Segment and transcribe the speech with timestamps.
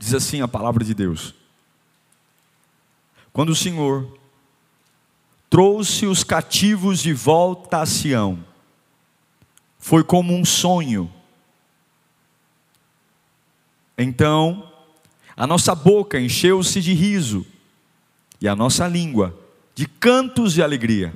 [0.00, 1.32] Diz assim a palavra de Deus:
[3.32, 4.18] Quando o Senhor
[5.48, 8.44] trouxe os cativos de volta a Sião,
[9.78, 11.12] foi como um sonho
[14.02, 14.66] então,
[15.36, 17.44] a nossa boca encheu-se de riso
[18.40, 19.38] e a nossa língua
[19.74, 21.14] de cantos de alegria.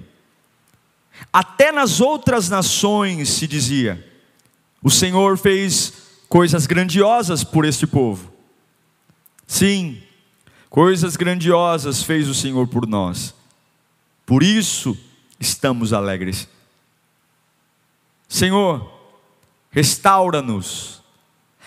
[1.33, 4.07] Até nas outras nações se dizia:
[4.83, 5.95] O Senhor fez
[6.29, 8.34] coisas grandiosas por este povo.
[9.47, 10.03] Sim,
[10.69, 13.35] coisas grandiosas fez o Senhor por nós.
[14.27, 14.97] Por isso
[15.39, 16.49] estamos alegres.
[18.29, 18.91] Senhor,
[19.71, 21.05] restaura-nos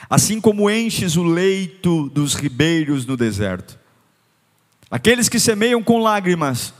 [0.09, 3.79] assim como enches o leito dos ribeiros no deserto.
[4.89, 6.73] Aqueles que semeiam com lágrimas,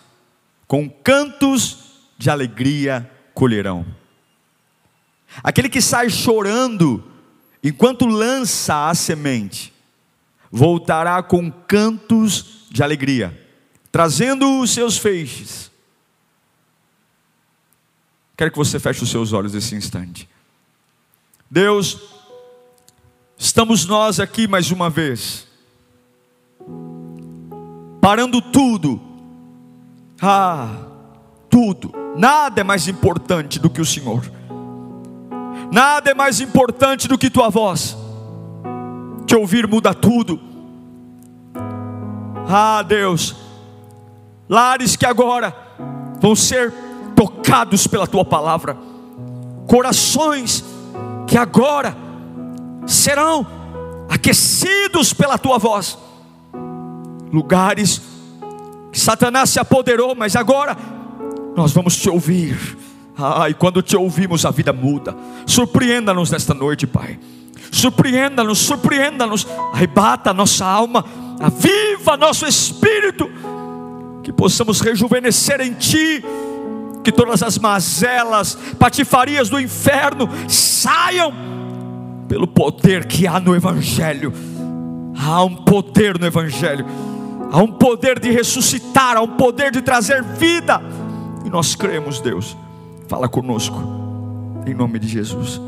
[0.68, 3.86] com cantos de alegria colherão.
[5.44, 7.04] Aquele que sai chorando
[7.64, 9.74] enquanto lança a semente,
[10.52, 13.48] voltará com cantos de alegria,
[13.92, 15.72] trazendo os seus feixes.
[18.36, 20.30] Quero que você feche os seus olhos nesse instante.
[21.50, 22.18] Deus,
[23.40, 25.48] Estamos nós aqui mais uma vez,
[28.02, 29.00] parando tudo,
[30.20, 30.86] ah,
[31.48, 34.24] tudo, nada é mais importante do que o Senhor,
[35.72, 37.96] nada é mais importante do que tua voz,
[39.28, 40.40] te ouvir muda tudo,
[42.48, 43.36] ah Deus,
[44.50, 45.54] lares que agora
[46.20, 46.74] vão ser
[47.16, 48.78] tocados pela tua palavra,
[49.68, 50.64] corações
[51.28, 51.96] que agora
[52.86, 53.46] serão
[54.10, 55.98] aquecidos pela tua voz.
[57.32, 58.02] Lugares
[58.92, 60.78] que Satanás se apoderou, mas agora
[61.56, 62.78] nós vamos te ouvir.
[63.18, 65.16] Ah, e quando te ouvimos, a vida muda.
[65.46, 67.20] Surpreenda-nos nesta noite, Pai.
[67.72, 69.48] Surpreenda-nos, surpreenda-nos.
[69.74, 71.06] Arrebata a nossa alma,
[71.40, 73.30] aviva nosso espírito,
[74.24, 76.24] que possamos rejuvenescer em Ti.
[77.04, 81.34] Que todas as mazelas, patifarias do inferno saiam
[82.28, 84.34] pelo poder que há no Evangelho.
[85.20, 86.86] Há um poder no Evangelho,
[87.52, 90.80] há um poder de ressuscitar, há um poder de trazer vida,
[91.44, 92.56] e nós cremos, Deus.
[93.08, 93.82] Fala conosco,
[94.66, 95.60] em nome de Jesus.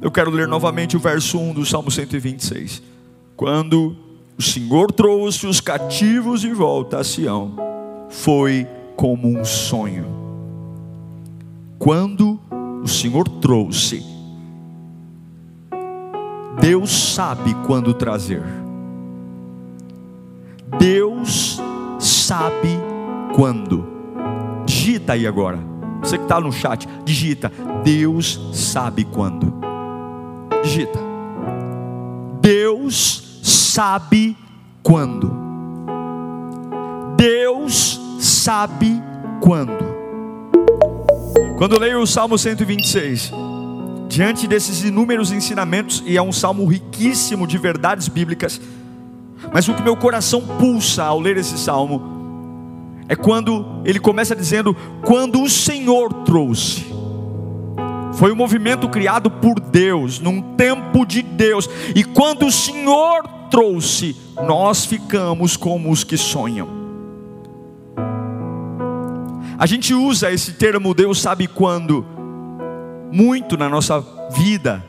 [0.00, 2.82] Eu quero ler novamente o verso 1 do Salmo 126.
[3.36, 3.96] Quando
[4.38, 7.54] o Senhor trouxe os cativos de volta a Sião,
[8.08, 8.66] foi
[8.96, 10.06] como um sonho.
[11.78, 12.38] Quando
[12.82, 14.10] o Senhor trouxe
[16.60, 18.42] Deus sabe quando trazer.
[20.78, 21.58] Deus
[21.98, 22.68] sabe
[23.34, 23.86] quando.
[24.66, 25.58] Digita aí agora.
[26.02, 27.50] Você que está no chat, digita.
[27.82, 29.69] Deus sabe quando.
[30.62, 30.98] Digita.
[32.40, 34.36] Deus sabe
[34.82, 35.32] quando.
[37.16, 39.00] Deus sabe
[39.40, 39.90] quando.
[41.56, 43.32] Quando leio o Salmo 126
[44.08, 48.60] diante desses inúmeros ensinamentos, e é um salmo riquíssimo de verdades bíblicas,
[49.52, 52.02] mas o que meu coração pulsa ao ler esse salmo
[53.08, 56.89] é quando ele começa dizendo: quando o Senhor trouxe.
[58.12, 64.16] Foi um movimento criado por Deus, num tempo de Deus, e quando o Senhor trouxe,
[64.46, 66.68] nós ficamos como os que sonham.
[69.58, 72.04] A gente usa esse termo, Deus sabe quando,
[73.12, 74.00] muito na nossa
[74.30, 74.84] vida,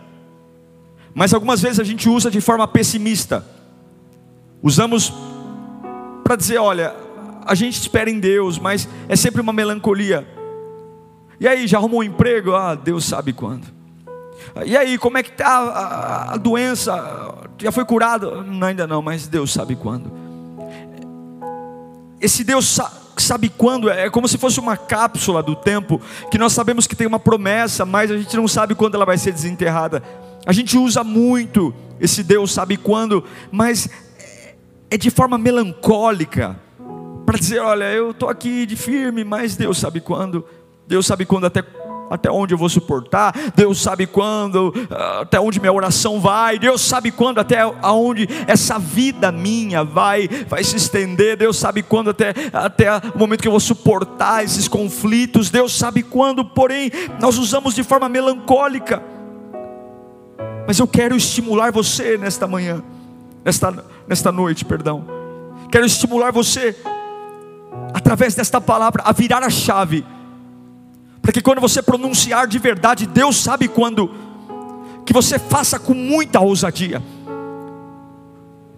[1.13, 3.45] mas algumas vezes a gente usa de forma pessimista.
[4.63, 5.13] Usamos
[6.23, 6.95] para dizer: olha,
[7.45, 10.25] a gente espera em Deus, mas é sempre uma melancolia.
[11.41, 12.53] E aí, já arrumou um emprego?
[12.53, 13.65] Ah, Deus sabe quando.
[14.63, 17.33] E aí, como é que está a, doença?
[17.57, 18.43] Já foi curado?
[18.43, 20.11] Não, ainda não, mas Deus sabe quando.
[22.21, 26.01] Esse Deus sabe sabe quando, é como se fosse uma cápsula do tempo,
[26.31, 29.17] que nós sabemos que tem uma promessa, mas a gente não sabe quando ela vai
[29.17, 30.01] ser desenterrada.
[30.43, 33.87] A gente usa muito esse Deus sabe quando, mas
[34.89, 36.59] é de forma melancólica,
[37.25, 40.43] para dizer: olha, eu estou aqui de firme, mas Deus sabe quando,
[40.91, 41.63] Deus sabe quando até
[42.09, 46.81] até onde eu vou suportar, Deus sabe quando, ah, até onde minha oração vai, Deus
[46.81, 52.33] sabe quando, até aonde essa vida minha vai, vai se estender, Deus sabe quando, até,
[52.51, 57.73] até o momento que eu vou suportar esses conflitos, Deus sabe quando, porém, nós usamos
[57.73, 59.01] de forma melancólica.
[60.67, 62.83] Mas eu quero estimular você nesta manhã,
[63.45, 65.05] nesta, nesta noite, perdão.
[65.71, 66.75] Quero estimular você,
[67.93, 70.03] através desta palavra, a virar a chave
[71.21, 74.11] para que quando você pronunciar de verdade, Deus sabe quando,
[75.05, 77.01] que você faça com muita ousadia.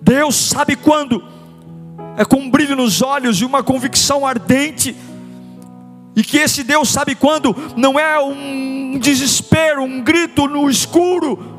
[0.01, 1.23] Deus sabe quando,
[2.17, 4.95] é com um brilho nos olhos e uma convicção ardente,
[6.15, 11.51] e que esse Deus sabe quando, não é um desespero, um grito no escuro,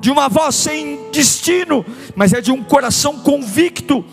[0.00, 1.84] de uma voz sem destino,
[2.14, 4.04] mas é de um coração convicto,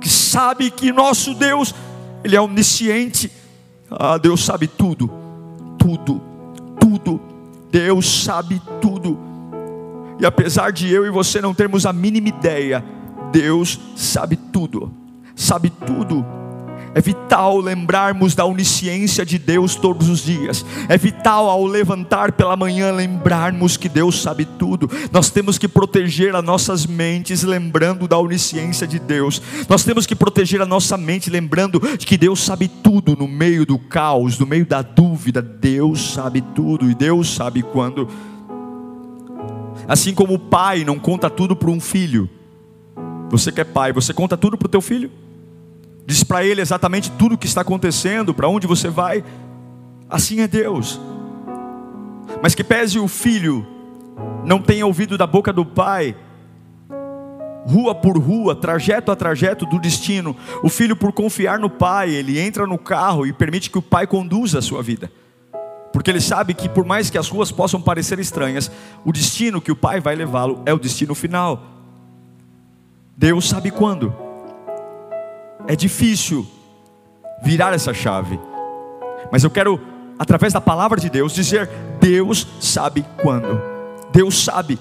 [0.00, 1.74] que sabe que nosso Deus,
[2.24, 3.30] Ele é onisciente,
[3.90, 5.27] ah, Deus sabe tudo
[5.78, 6.20] tudo,
[6.80, 7.20] tudo.
[7.70, 9.18] Deus sabe tudo.
[10.18, 12.84] E apesar de eu e você não termos a mínima ideia,
[13.30, 14.90] Deus sabe tudo,
[15.36, 16.24] sabe tudo
[16.94, 20.64] é vital lembrarmos da onisciência de Deus todos os dias.
[20.88, 24.90] É vital ao levantar pela manhã lembrarmos que Deus sabe tudo.
[25.12, 29.40] Nós temos que proteger as nossas mentes lembrando da onisciência de Deus.
[29.68, 33.66] Nós temos que proteger a nossa mente lembrando de que Deus sabe tudo no meio
[33.66, 35.42] do caos, no meio da dúvida.
[35.42, 38.08] Deus sabe tudo e Deus sabe quando.
[39.86, 42.28] Assim como o pai não conta tudo para um filho.
[43.30, 45.10] Você que é pai, você conta tudo para o teu filho?
[46.08, 49.22] Diz para ele exatamente tudo o que está acontecendo, para onde você vai.
[50.08, 50.98] Assim é Deus.
[52.42, 53.66] Mas que pese o filho
[54.42, 56.16] não tenha ouvido da boca do pai,
[57.66, 62.40] rua por rua, trajeto a trajeto do destino, o filho, por confiar no pai, ele
[62.40, 65.12] entra no carro e permite que o pai conduza a sua vida.
[65.92, 68.70] Porque ele sabe que, por mais que as ruas possam parecer estranhas,
[69.04, 71.62] o destino que o pai vai levá-lo é o destino final.
[73.14, 74.27] Deus sabe quando
[75.68, 76.46] é difícil
[77.42, 78.40] virar essa chave,
[79.30, 79.78] mas eu quero,
[80.18, 81.68] através da palavra de Deus, dizer:
[82.00, 83.60] Deus sabe quando,
[84.10, 84.78] Deus sabe,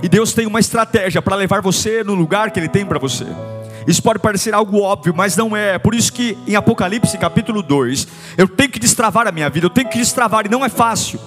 [0.00, 3.26] e Deus tem uma estratégia para levar você no lugar que Ele tem para você.
[3.84, 5.78] Isso pode parecer algo óbvio, mas não é.
[5.78, 9.70] Por isso que em Apocalipse capítulo 2, eu tenho que destravar a minha vida, eu
[9.70, 11.20] tenho que destravar, e não é fácil.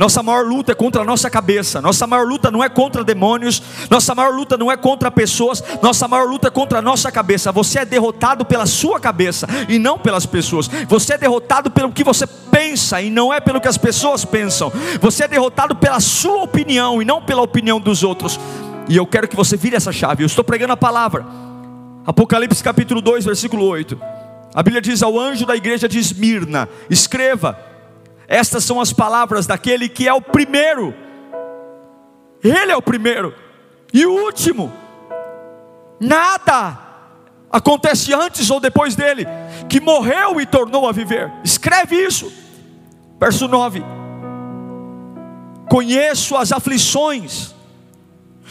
[0.00, 1.78] Nossa maior luta é contra a nossa cabeça.
[1.82, 3.62] Nossa maior luta não é contra demônios.
[3.90, 5.62] Nossa maior luta não é contra pessoas.
[5.82, 7.52] Nossa maior luta é contra a nossa cabeça.
[7.52, 10.68] Você é derrotado pela sua cabeça e não pelas pessoas.
[10.88, 14.72] Você é derrotado pelo que você pensa e não é pelo que as pessoas pensam.
[15.02, 18.40] Você é derrotado pela sua opinião e não pela opinião dos outros.
[18.88, 20.22] E eu quero que você vire essa chave.
[20.22, 21.26] Eu estou pregando a palavra.
[22.06, 24.00] Apocalipse capítulo 2, versículo 8.
[24.54, 27.69] A Bíblia diz ao anjo da igreja de Esmirna: Escreva
[28.30, 30.94] estas são as palavras daquele que é o primeiro.
[32.44, 33.34] Ele é o primeiro
[33.92, 34.72] e o último.
[35.98, 36.78] Nada
[37.50, 39.26] acontece antes ou depois dele,
[39.68, 41.30] que morreu e tornou a viver.
[41.42, 42.32] Escreve isso.
[43.18, 43.82] Verso 9.
[45.68, 47.52] Conheço as aflições,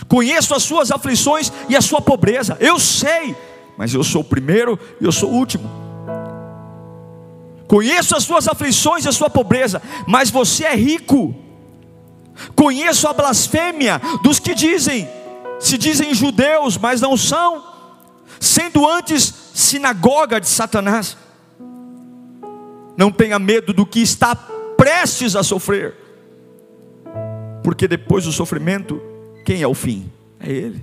[0.10, 2.58] conheço as suas aflições e a sua pobreza.
[2.60, 3.34] Eu sei,
[3.78, 5.89] mas eu sou o primeiro e eu sou o último.
[7.70, 11.36] Conheço as suas aflições e a sua pobreza, mas você é rico.
[12.56, 15.08] Conheço a blasfêmia dos que dizem,
[15.60, 17.64] se dizem judeus, mas não são,
[18.40, 21.16] sendo antes sinagoga de Satanás.
[22.98, 24.36] Não tenha medo do que está
[24.76, 25.94] prestes a sofrer,
[27.64, 29.00] porque depois do sofrimento,
[29.46, 30.12] quem é o fim?
[30.40, 30.82] É Ele.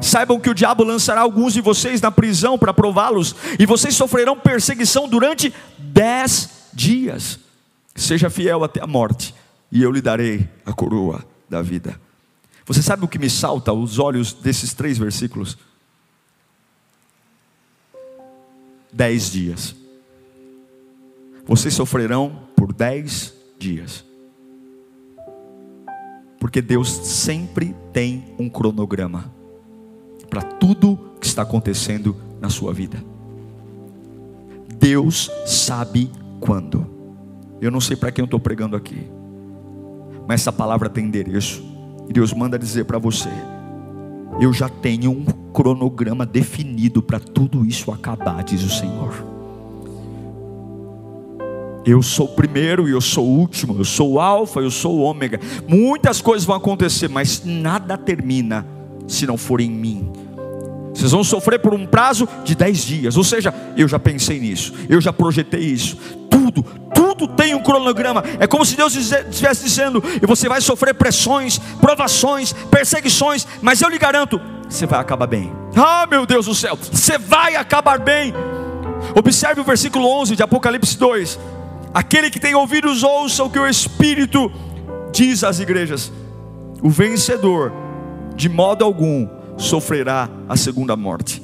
[0.00, 4.36] Saibam que o diabo lançará alguns de vocês na prisão para prová-los, e vocês sofrerão
[4.36, 6.13] perseguição durante dez
[6.74, 7.38] dias.
[7.94, 9.34] Seja fiel até a morte,
[9.70, 12.00] e eu lhe darei a coroa da vida.
[12.66, 15.56] Você sabe o que me salta aos olhos desses três versículos?
[18.92, 19.74] Dez dias.
[21.46, 24.04] Vocês sofrerão por dez dias.
[26.38, 29.32] Porque Deus sempre tem um cronograma
[30.30, 33.02] para tudo que está acontecendo na sua vida.
[34.78, 36.10] Deus sabe
[36.44, 36.86] quando.
[37.60, 39.08] Eu não sei para quem eu estou pregando aqui,
[40.28, 41.64] mas essa palavra tem endereço.
[42.06, 43.30] E Deus manda dizer para você:
[44.38, 49.34] Eu já tenho um cronograma definido para tudo isso acabar, diz o Senhor.
[51.86, 54.98] Eu sou o primeiro e eu sou o último, eu sou o alfa, eu sou
[54.98, 55.40] o ômega.
[55.66, 58.66] Muitas coisas vão acontecer, mas nada termina
[59.06, 60.10] se não for em mim.
[60.94, 63.16] Vocês vão sofrer por um prazo de dez dias.
[63.16, 65.98] Ou seja, eu já pensei nisso, eu já projetei isso.
[66.34, 68.22] Tudo tudo, tem um cronograma.
[68.38, 73.88] É como se Deus estivesse dizendo: e você vai sofrer pressões, provações, perseguições, mas eu
[73.88, 75.52] lhe garanto, você vai acabar bem.
[75.76, 78.32] Ah, meu Deus do céu, você vai acabar bem.
[79.14, 81.38] Observe o versículo 11 de Apocalipse 2:
[81.92, 84.50] Aquele que tem ouvidos, ouça o que o Espírito
[85.12, 86.12] diz às igrejas.
[86.82, 87.72] O vencedor,
[88.34, 91.42] de modo algum, sofrerá a segunda morte.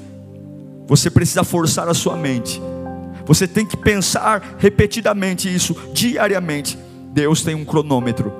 [0.86, 2.60] Você precisa forçar a sua mente.
[3.26, 6.78] Você tem que pensar repetidamente isso, diariamente.
[7.12, 8.32] Deus tem um cronômetro.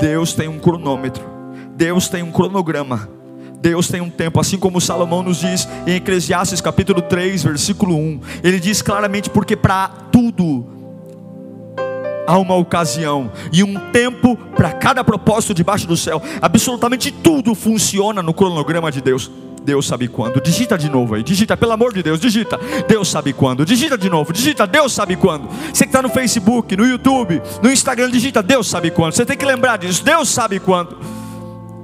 [0.00, 1.24] Deus tem um cronômetro.
[1.76, 3.08] Deus tem um cronograma.
[3.60, 8.20] Deus tem um tempo, assim como Salomão nos diz em Eclesiastes capítulo 3, versículo 1.
[8.42, 10.66] Ele diz claramente: porque para tudo
[12.26, 16.22] há uma ocasião e um tempo para cada propósito debaixo do céu.
[16.40, 19.30] Absolutamente tudo funciona no cronograma de Deus.
[19.64, 20.40] Deus sabe quando.
[20.40, 21.22] Digita de novo aí.
[21.22, 22.58] Digita, pelo amor de Deus, digita.
[22.88, 23.64] Deus sabe quando.
[23.64, 24.32] Digita de novo.
[24.32, 25.48] Digita, Deus sabe quando.
[25.72, 29.14] Você que está no Facebook, no YouTube, no Instagram, digita, Deus sabe quando.
[29.14, 30.04] Você tem que lembrar disso.
[30.04, 30.98] Deus sabe quando.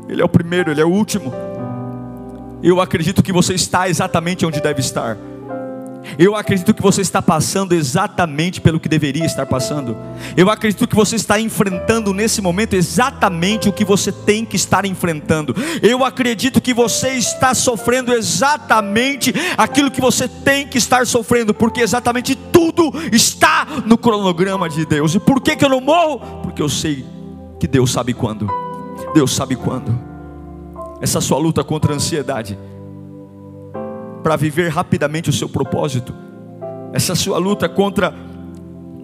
[0.09, 1.33] Ele é o primeiro, ele é o último.
[2.63, 5.17] Eu acredito que você está exatamente onde deve estar.
[6.19, 9.97] Eu acredito que você está passando exatamente pelo que deveria estar passando.
[10.37, 14.85] Eu acredito que você está enfrentando nesse momento exatamente o que você tem que estar
[14.85, 15.55] enfrentando.
[15.83, 21.81] Eu acredito que você está sofrendo exatamente aquilo que você tem que estar sofrendo, porque
[21.81, 25.15] exatamente tudo está no cronograma de Deus.
[25.15, 26.43] E por que, que eu não morro?
[26.43, 27.05] Porque eu sei
[27.59, 28.49] que Deus sabe quando.
[29.15, 29.99] Deus sabe quando.
[31.01, 32.59] Essa sua luta contra a ansiedade
[34.27, 36.13] para viver rapidamente o seu propósito.
[36.93, 38.13] Essa sua luta contra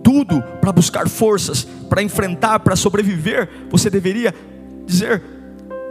[0.03, 4.35] tudo para buscar forças, para enfrentar, para sobreviver, você deveria
[4.85, 5.23] dizer: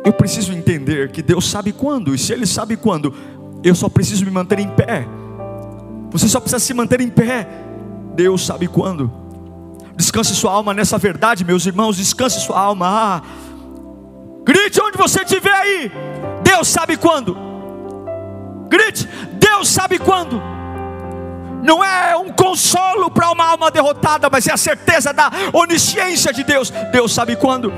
[0.03, 3.13] eu preciso entender que Deus sabe quando, e se Ele sabe quando,
[3.63, 5.07] eu só preciso me manter em pé.
[6.11, 7.47] Você só precisa se manter em pé.
[8.13, 9.09] Deus sabe quando.
[9.95, 11.95] Descanse sua alma nessa verdade, meus irmãos.
[11.95, 12.85] Descanse sua alma.
[12.85, 13.21] Ah,
[14.43, 15.89] grite onde você estiver aí.
[16.43, 17.50] Deus sabe quando.
[18.71, 20.41] Grite, Deus sabe quando.
[21.61, 26.41] Não é um consolo para uma alma derrotada, mas é a certeza da onisciência de
[26.41, 26.71] Deus.
[26.91, 27.71] Deus sabe quando.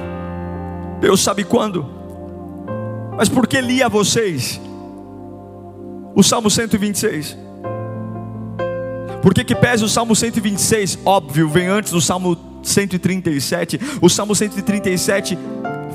[1.01, 1.83] Deus sabe quando.
[3.17, 4.61] Mas por que li a vocês
[6.15, 7.35] o Salmo 126?
[9.23, 10.99] Por que, que pese o Salmo 126?
[11.03, 13.79] Óbvio, vem antes do Salmo 137.
[13.99, 15.37] O Salmo 137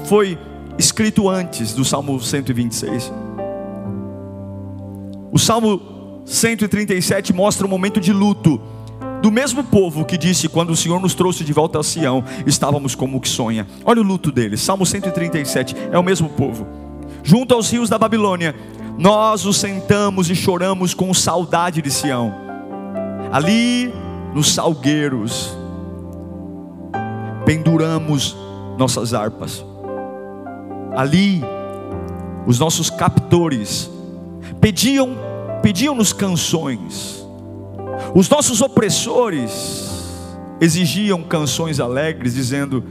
[0.06, 0.36] foi
[0.76, 3.12] escrito antes do Salmo 126.
[5.30, 8.60] O Salmo 137 mostra um momento de luto
[9.20, 12.94] do mesmo povo que disse: Quando o Senhor nos trouxe de volta a Sião, estávamos
[12.94, 13.66] como que sonha.
[13.84, 16.66] Olha o luto deles, Salmo 137, é o mesmo povo.
[17.22, 18.54] Junto aos rios da Babilônia,
[18.96, 22.34] nós os sentamos e choramos com saudade de Sião.
[23.32, 23.92] Ali,
[24.34, 25.56] nos salgueiros,
[27.44, 28.36] penduramos
[28.78, 29.64] nossas harpas.
[30.96, 31.42] Ali,
[32.46, 33.90] os nossos captores
[34.60, 35.16] pediam,
[35.62, 37.26] pediam-nos canções.
[38.14, 39.88] Os nossos opressores
[40.60, 42.82] exigiam canções alegres, dizendo: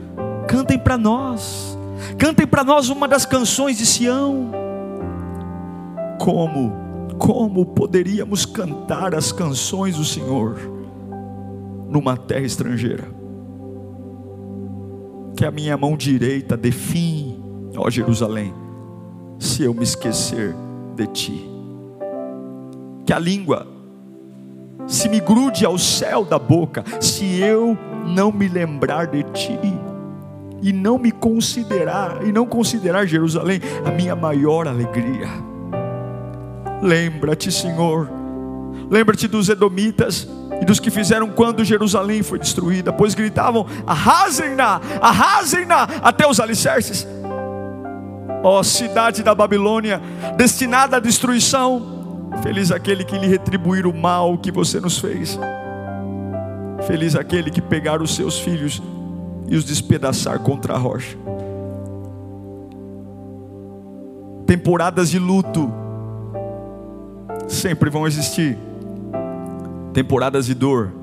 [0.47, 1.77] cantem para nós,
[2.17, 4.51] cantem para nós uma das canções de Sião.
[6.19, 6.73] Como,
[7.17, 10.57] como poderíamos cantar as canções do Senhor
[11.89, 13.15] numa terra estrangeira?
[15.35, 17.39] Que a minha mão direita define,
[17.77, 18.51] ó Jerusalém,
[19.37, 20.55] se eu me esquecer
[20.95, 21.56] de ti
[23.07, 23.65] que a língua
[24.85, 29.57] se me grude ao céu da boca, se eu não me lembrar de ti
[30.61, 35.27] e não me considerar e não considerar Jerusalém a minha maior alegria.
[36.81, 38.09] Lembra-te, Senhor.
[38.89, 40.27] Lembra-te dos edomitas
[40.61, 47.07] e dos que fizeram quando Jerusalém foi destruída, pois gritavam: arrasem-na, arrasem-na até os alicerces.
[48.43, 50.01] Ó cidade da Babilônia,
[50.37, 51.96] destinada à destruição,
[52.43, 55.37] Feliz aquele que lhe retribuir o mal que você nos fez.
[56.85, 58.81] Feliz aquele que pegar os seus filhos
[59.47, 61.17] e os despedaçar contra a rocha.
[64.45, 65.71] Temporadas de luto
[67.47, 68.57] sempre vão existir.
[69.93, 70.93] Temporadas de dor.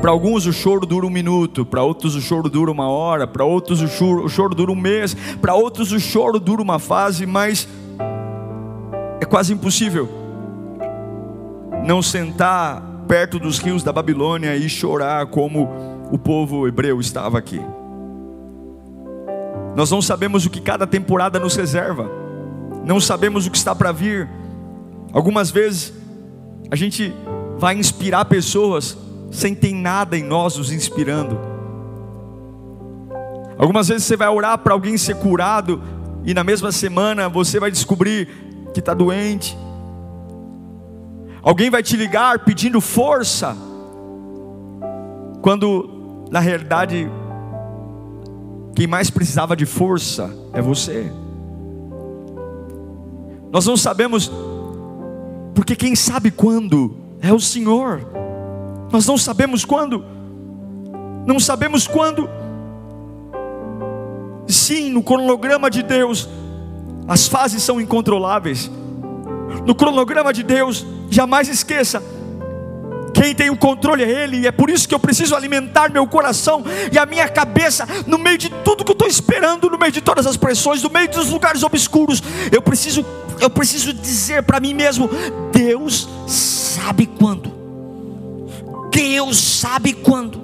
[0.00, 3.44] Para alguns o choro dura um minuto, para outros o choro dura uma hora, para
[3.44, 7.24] outros o choro, o choro dura um mês, para outros o choro dura uma fase,
[7.24, 7.68] mas
[9.32, 10.10] quase impossível
[11.86, 15.70] não sentar perto dos rios da Babilônia e chorar como
[16.10, 17.58] o povo hebreu estava aqui.
[19.74, 22.10] Nós não sabemos o que cada temporada nos reserva,
[22.84, 24.28] não sabemos o que está para vir.
[25.14, 25.94] Algumas vezes
[26.70, 27.10] a gente
[27.56, 28.98] vai inspirar pessoas
[29.30, 31.40] sem ter nada em nós nos inspirando.
[33.56, 35.80] Algumas vezes você vai orar para alguém ser curado
[36.22, 39.56] e na mesma semana você vai descobrir que está doente.
[41.42, 43.56] Alguém vai te ligar pedindo força,
[45.40, 47.10] quando na realidade
[48.74, 51.12] quem mais precisava de força é você.
[53.50, 54.30] Nós não sabemos,
[55.54, 58.00] porque quem sabe quando é o Senhor.
[58.90, 60.04] Nós não sabemos quando,
[61.26, 62.28] não sabemos quando.
[64.46, 66.28] Sim, no cronograma de Deus,
[67.06, 68.70] as fases são incontroláveis.
[69.66, 72.02] No cronograma de Deus, jamais esqueça,
[73.12, 76.06] quem tem o controle é Ele, e é por isso que eu preciso alimentar meu
[76.06, 79.92] coração e a minha cabeça no meio de tudo que eu estou esperando, no meio
[79.92, 82.22] de todas as pressões, no meio dos lugares obscuros.
[82.50, 83.04] Eu preciso,
[83.40, 85.08] eu preciso dizer para mim mesmo:
[85.52, 87.52] Deus sabe quando.
[88.90, 90.40] Deus sabe quando.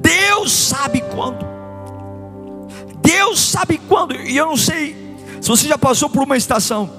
[0.00, 1.46] Deus sabe quando.
[3.02, 4.14] Deus sabe quando.
[4.14, 5.05] E eu não sei
[5.40, 6.90] se você já passou por uma estação.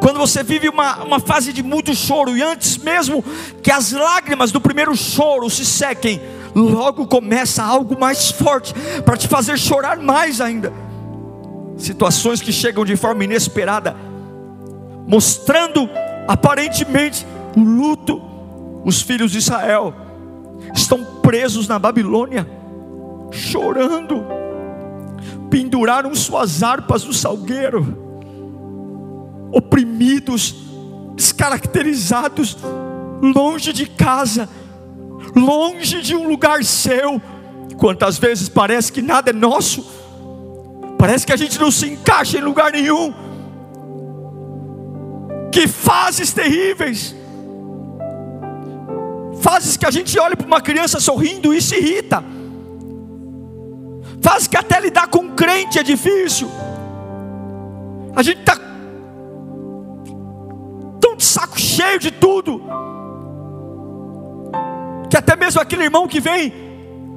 [0.00, 3.24] Quando você vive uma, uma fase de muito choro, e antes mesmo
[3.62, 6.20] que as lágrimas do primeiro choro se sequem,
[6.54, 8.74] logo começa algo mais forte
[9.04, 10.72] para te fazer chorar mais ainda.
[11.76, 13.96] Situações que chegam de forma inesperada,
[15.06, 15.88] mostrando
[16.28, 18.22] aparentemente o luto,
[18.84, 19.94] os filhos de Israel
[20.74, 22.48] estão presos na Babilônia,
[23.30, 24.24] chorando,
[25.52, 27.84] penduraram suas harpas no salgueiro,
[29.52, 30.54] oprimidos,
[31.14, 32.56] descaracterizados,
[33.20, 34.48] longe de casa,
[35.36, 37.20] longe de um lugar seu.
[37.76, 39.84] Quantas vezes parece que nada é nosso,
[40.98, 43.12] parece que a gente não se encaixa em lugar nenhum.
[45.52, 47.14] Que fases terríveis
[49.42, 52.22] Fases que a gente olha para uma criança sorrindo e se irrita.
[54.22, 56.48] Fases que até lidar com um crente é difícil.
[58.14, 58.56] A gente está
[61.00, 62.62] tão de saco cheio de tudo.
[65.10, 66.52] Que até mesmo aquele irmão que vem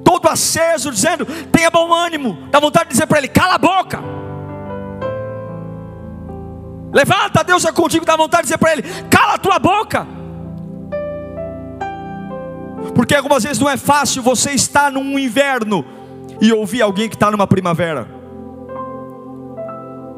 [0.03, 3.99] todo aceso, dizendo: tenha bom ânimo, dá vontade de dizer para ele: cala a boca.
[6.91, 10.07] Levanta, Deus é contigo, dá vontade de dizer para ele: cala a tua boca.
[12.95, 15.94] Porque algumas vezes não é fácil você estar num inverno
[16.41, 18.07] e ouvir alguém que está numa primavera.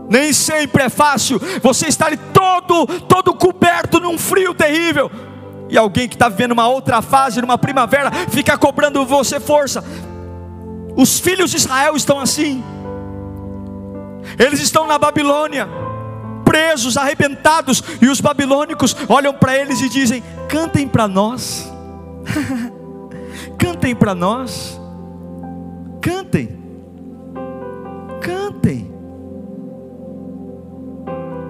[0.09, 5.11] Nem sempre é fácil você estar todo, todo coberto num frio terrível.
[5.69, 9.83] E alguém que está vivendo uma outra fase, numa primavera, fica cobrando você força.
[10.95, 12.63] Os filhos de Israel estão assim.
[14.39, 15.67] Eles estão na Babilônia,
[16.45, 21.71] presos, arrebentados, e os babilônicos olham para eles e dizem: cantem para nós.
[23.57, 24.79] Cantem para nós.
[26.01, 26.49] Cantem.
[28.21, 28.91] Cantem.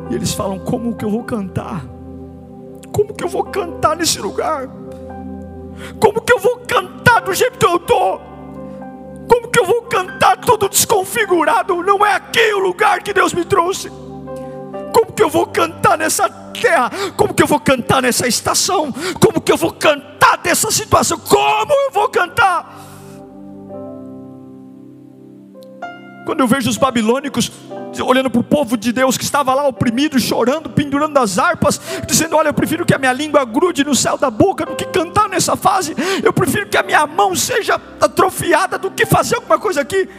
[0.10, 1.86] E eles falam: Como que eu vou cantar?
[2.92, 4.68] Como que eu vou cantar nesse lugar?
[6.00, 8.22] Como que eu vou cantar do jeito que eu estou?
[9.28, 11.84] Como que eu vou cantar todo desconfigurado?
[11.84, 13.90] Não é aqui o lugar que Deus me trouxe.
[14.94, 16.90] Como que eu vou cantar nessa terra?
[17.16, 18.92] Como que eu vou cantar nessa estação?
[19.20, 20.18] Como que eu vou cantar?
[20.48, 21.20] dessa situação?
[21.20, 22.87] Como eu vou cantar?
[26.28, 27.50] Quando eu vejo os babilônicos
[28.06, 32.36] olhando para o povo de Deus que estava lá oprimido, chorando, pendurando as harpas, dizendo:
[32.36, 35.30] Olha, eu prefiro que a minha língua grude no céu da boca do que cantar
[35.30, 39.80] nessa fase, eu prefiro que a minha mão seja atrofiada do que fazer alguma coisa
[39.80, 40.10] aqui.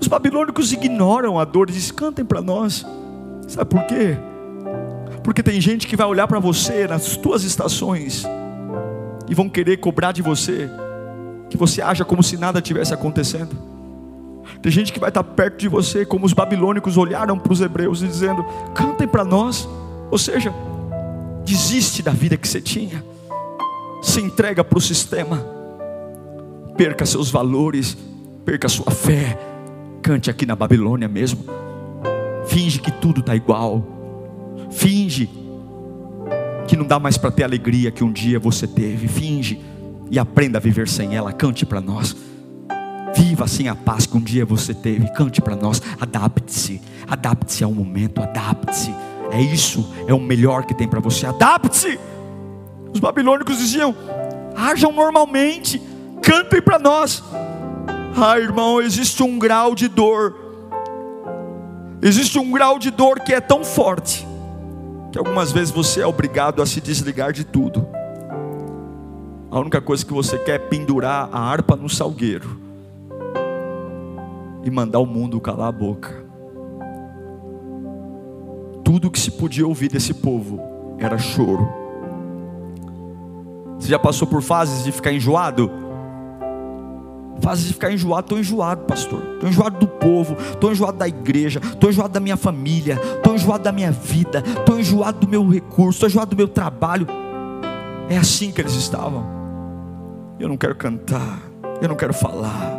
[0.00, 2.86] Os babilônicos ignoram a dor dizem: Cantem para nós.
[3.48, 4.16] Sabe por quê?
[5.24, 8.24] Porque tem gente que vai olhar para você nas tuas estações
[9.28, 10.70] e vão querer cobrar de você
[11.50, 13.75] que você haja como se nada tivesse acontecendo.
[14.62, 18.02] Tem gente que vai estar perto de você, como os babilônicos olharam para os hebreus
[18.02, 19.68] e dizendo: cantem para nós.
[20.10, 20.52] Ou seja,
[21.44, 23.04] desiste da vida que você tinha,
[24.02, 25.44] se entrega para o sistema,
[26.76, 27.96] perca seus valores,
[28.44, 29.38] perca sua fé,
[30.00, 31.44] cante aqui na Babilônia mesmo,
[32.46, 33.84] finge que tudo está igual,
[34.70, 35.28] finge
[36.66, 39.08] que não dá mais para ter a alegria que um dia você teve.
[39.08, 39.60] Finge
[40.10, 41.32] e aprenda a viver sem ela.
[41.32, 42.16] Cante para nós.
[43.16, 45.08] Viva assim a paz que um dia você teve.
[45.12, 45.80] Cante para nós.
[45.98, 46.82] Adapte-se.
[47.08, 48.20] Adapte-se ao momento.
[48.20, 48.94] Adapte-se.
[49.30, 49.90] É isso.
[50.06, 51.24] É o melhor que tem para você.
[51.24, 51.98] Adapte-se.
[52.92, 53.94] Os babilônicos diziam:
[54.54, 55.80] hajam normalmente.
[56.20, 57.24] Cantem para nós.
[58.14, 60.34] Ah, irmão, existe um grau de dor.
[62.02, 64.26] Existe um grau de dor que é tão forte
[65.10, 67.86] que algumas vezes você é obrigado a se desligar de tudo.
[69.50, 72.65] A única coisa que você quer é pendurar a harpa no salgueiro
[74.66, 76.26] e mandar o mundo calar a boca.
[78.82, 80.60] Tudo que se podia ouvir desse povo
[80.98, 81.68] era choro.
[83.78, 85.70] Você já passou por fases de ficar enjoado?
[87.40, 89.22] Fases de ficar enjoado, estou enjoado, pastor.
[89.34, 93.62] Estou enjoado do povo, estou enjoado da igreja, estou enjoado da minha família, estou enjoado
[93.62, 97.06] da minha vida, estou enjoado do meu recurso, estou enjoado do meu trabalho.
[98.08, 99.24] É assim que eles estavam.
[100.40, 101.40] Eu não quero cantar,
[101.80, 102.75] eu não quero falar.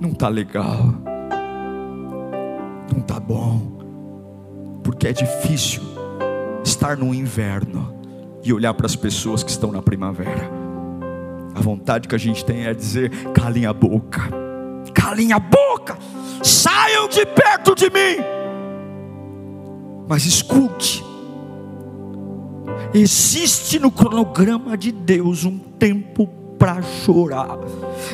[0.00, 0.78] Não está legal.
[2.92, 3.76] Não está bom.
[4.82, 5.82] Porque é difícil
[6.64, 7.94] estar no inverno
[8.44, 10.50] e olhar para as pessoas que estão na primavera.
[11.54, 14.22] A vontade que a gente tem é dizer: calem a boca,
[14.94, 15.98] calem a boca,
[16.42, 18.22] saiam de perto de mim.
[20.06, 21.02] Mas escute,
[22.94, 27.58] existe no cronograma de Deus um tempo para chorar.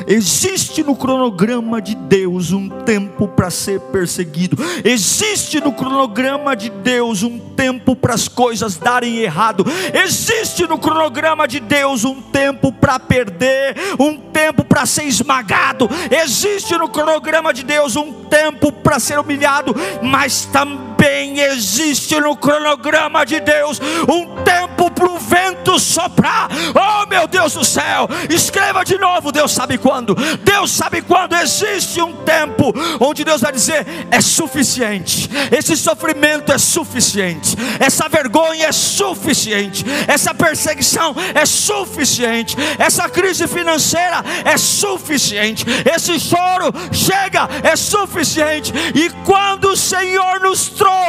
[0.07, 4.57] Existe no cronograma de Deus um tempo para ser perseguido.
[4.83, 9.65] Existe no cronograma de Deus um tempo para as coisas darem errado.
[9.93, 15.89] Existe no cronograma de Deus um tempo para perder, um tempo para ser esmagado.
[16.11, 20.92] Existe no cronograma de Deus um tempo para ser humilhado, mas também
[21.39, 26.49] existe no cronograma de Deus um tempo para o vento soprar.
[26.73, 28.07] Oh meu Deus do céu!
[28.29, 30.15] Escreva de novo, Deus sabe quando.
[30.43, 35.29] Deus sabe quando existe um tempo onde Deus vai dizer: é suficiente.
[35.51, 37.55] Esse sofrimento é suficiente.
[37.79, 39.85] Essa vergonha é suficiente.
[40.07, 42.55] Essa perseguição é suficiente.
[42.77, 45.65] Essa crise financeira é suficiente.
[45.93, 48.73] Esse choro chega, é suficiente.
[48.95, 51.02] E quando o Senhor nos trouxe,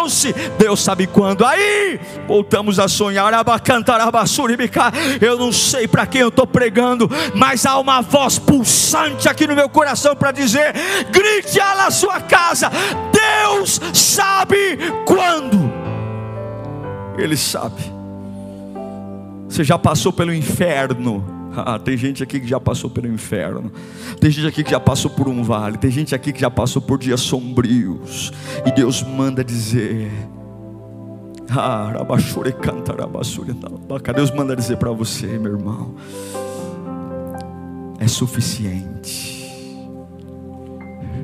[0.58, 1.44] Deus sabe quando.
[1.44, 3.32] Aí voltamos a sonhar.
[5.20, 9.54] Eu não sei para quem eu estou pregando, mas há uma voz pulsante aqui no
[9.54, 10.74] meu coração para dizer:
[11.10, 12.70] grite lá sua casa,
[13.12, 15.72] Deus sabe quando.
[17.16, 17.92] Ele sabe.
[19.48, 21.33] Você já passou pelo inferno.
[21.56, 23.70] Ah, tem gente aqui que já passou pelo inferno.
[24.20, 25.78] Tem gente aqui que já passou por um vale.
[25.78, 28.32] Tem gente aqui que já passou por dias sombrios.
[28.66, 30.10] E Deus manda dizer:
[31.50, 31.92] ah,
[34.14, 35.94] Deus manda dizer para você, meu irmão
[38.04, 39.34] é suficiente.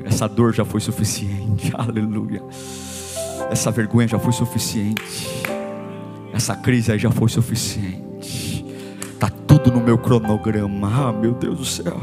[0.03, 2.41] Essa dor já foi suficiente, aleluia.
[3.49, 5.27] Essa vergonha já foi suficiente.
[6.33, 8.60] Essa crise já foi suficiente.
[9.21, 12.01] Está tudo no meu cronograma, ah, meu Deus do céu.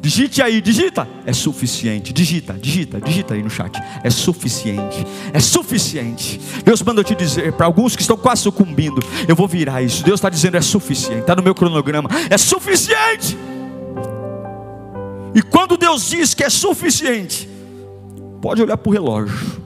[0.00, 1.08] Digite aí, digita.
[1.26, 2.12] É suficiente.
[2.12, 3.76] Digita, digita, digita aí no chat.
[4.04, 5.04] É suficiente.
[5.32, 6.40] É suficiente.
[6.64, 9.02] Deus manda eu te dizer para alguns que estão quase sucumbindo.
[9.26, 10.04] Eu vou virar isso.
[10.04, 11.22] Deus está dizendo é suficiente.
[11.22, 12.08] Está no meu cronograma.
[12.30, 13.36] É suficiente.
[15.34, 17.48] E quando Deus diz que é suficiente,
[18.40, 19.60] pode olhar para o relógio.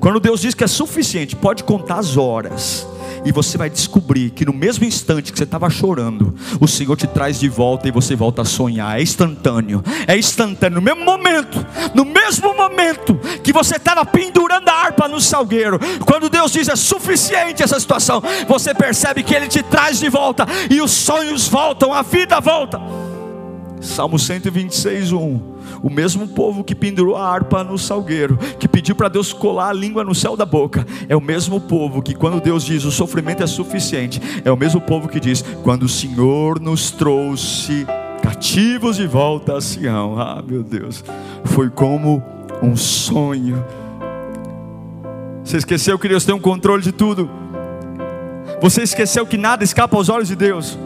[0.00, 2.86] Quando Deus diz que é suficiente, pode contar as horas.
[3.26, 7.08] E você vai descobrir que no mesmo instante que você estava chorando, o Senhor te
[7.08, 9.00] traz de volta e você volta a sonhar.
[9.00, 10.76] É instantâneo, é instantâneo.
[10.76, 16.30] No mesmo momento, no mesmo momento que você estava pendurando a harpa no salgueiro, quando
[16.30, 20.80] Deus diz é suficiente essa situação, você percebe que Ele te traz de volta e
[20.80, 22.80] os sonhos voltam, a vida volta.
[23.80, 25.55] Salmo 126, 1.
[25.82, 29.72] O mesmo povo que pendurou a harpa no salgueiro, que pediu para Deus colar a
[29.72, 33.42] língua no céu da boca, é o mesmo povo que, quando Deus diz o sofrimento
[33.42, 37.86] é suficiente, é o mesmo povo que diz: quando o Senhor nos trouxe
[38.22, 41.04] cativos de volta a Sião, ah meu Deus,
[41.44, 42.22] foi como
[42.62, 43.64] um sonho.
[45.44, 47.30] Você esqueceu que Deus tem um controle de tudo?
[48.60, 50.76] Você esqueceu que nada escapa aos olhos de Deus?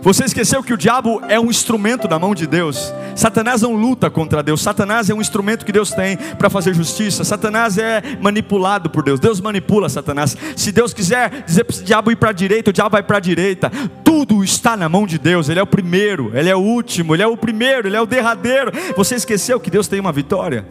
[0.00, 2.92] Você esqueceu que o diabo é um instrumento na mão de Deus.
[3.14, 4.62] Satanás não luta contra Deus.
[4.62, 7.24] Satanás é um instrumento que Deus tem para fazer justiça.
[7.24, 9.20] Satanás é manipulado por Deus.
[9.20, 10.36] Deus manipula Satanás.
[10.56, 13.18] Se Deus quiser dizer para o diabo ir para a direita, o diabo vai para
[13.18, 13.70] a direita.
[14.02, 15.48] Tudo está na mão de Deus.
[15.48, 18.06] Ele é o primeiro, ele é o último, ele é o primeiro, ele é o
[18.06, 18.72] derradeiro.
[18.96, 20.66] Você esqueceu que Deus tem uma vitória?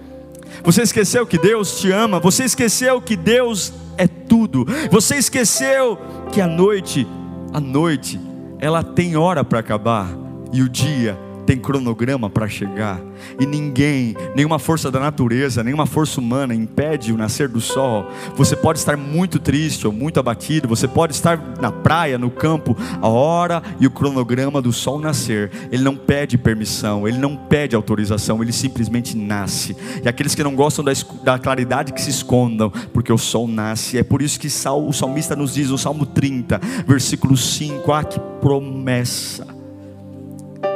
[0.63, 2.19] Você esqueceu que Deus te ama?
[2.19, 4.65] Você esqueceu que Deus é tudo?
[4.89, 5.97] Você esqueceu
[6.31, 7.07] que a noite,
[7.53, 8.30] a noite
[8.61, 10.07] ela tem hora para acabar
[10.53, 11.17] e o dia
[11.51, 13.01] tem cronograma para chegar,
[13.37, 18.09] e ninguém, nenhuma força da natureza, nenhuma força humana impede o nascer do sol.
[18.37, 22.73] Você pode estar muito triste ou muito abatido, você pode estar na praia, no campo,
[23.01, 25.51] a hora e o cronograma do sol nascer.
[25.69, 29.75] Ele não pede permissão, ele não pede autorização, ele simplesmente nasce.
[30.01, 33.97] E aqueles que não gostam da, da claridade que se escondam, porque o sol nasce.
[33.97, 38.21] É por isso que o salmista nos diz no Salmo 30, versículo 5: Ah, que
[38.39, 39.50] promessa!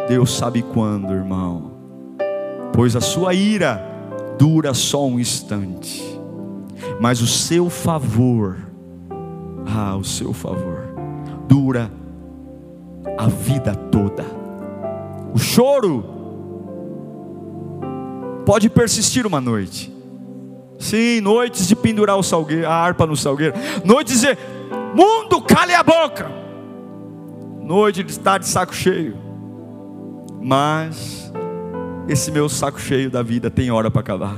[0.07, 1.71] Deus sabe quando, irmão.
[2.73, 3.83] Pois a sua ira
[4.37, 6.03] dura só um instante,
[6.99, 8.57] mas o seu favor,
[9.65, 10.83] ah, o seu favor,
[11.47, 11.91] dura
[13.17, 14.25] a vida toda.
[15.33, 16.03] O choro
[18.45, 19.93] pode persistir uma noite.
[20.77, 23.55] Sim, noites de pendurar o salgueiro, a harpa no salgueiro.
[23.83, 24.37] Noites de dizer,
[24.93, 26.29] mundo, cale a boca.
[27.61, 29.24] Noite de estar de saco cheio.
[30.47, 31.33] Mas
[32.07, 34.37] esse meu saco cheio da vida tem hora para acabar.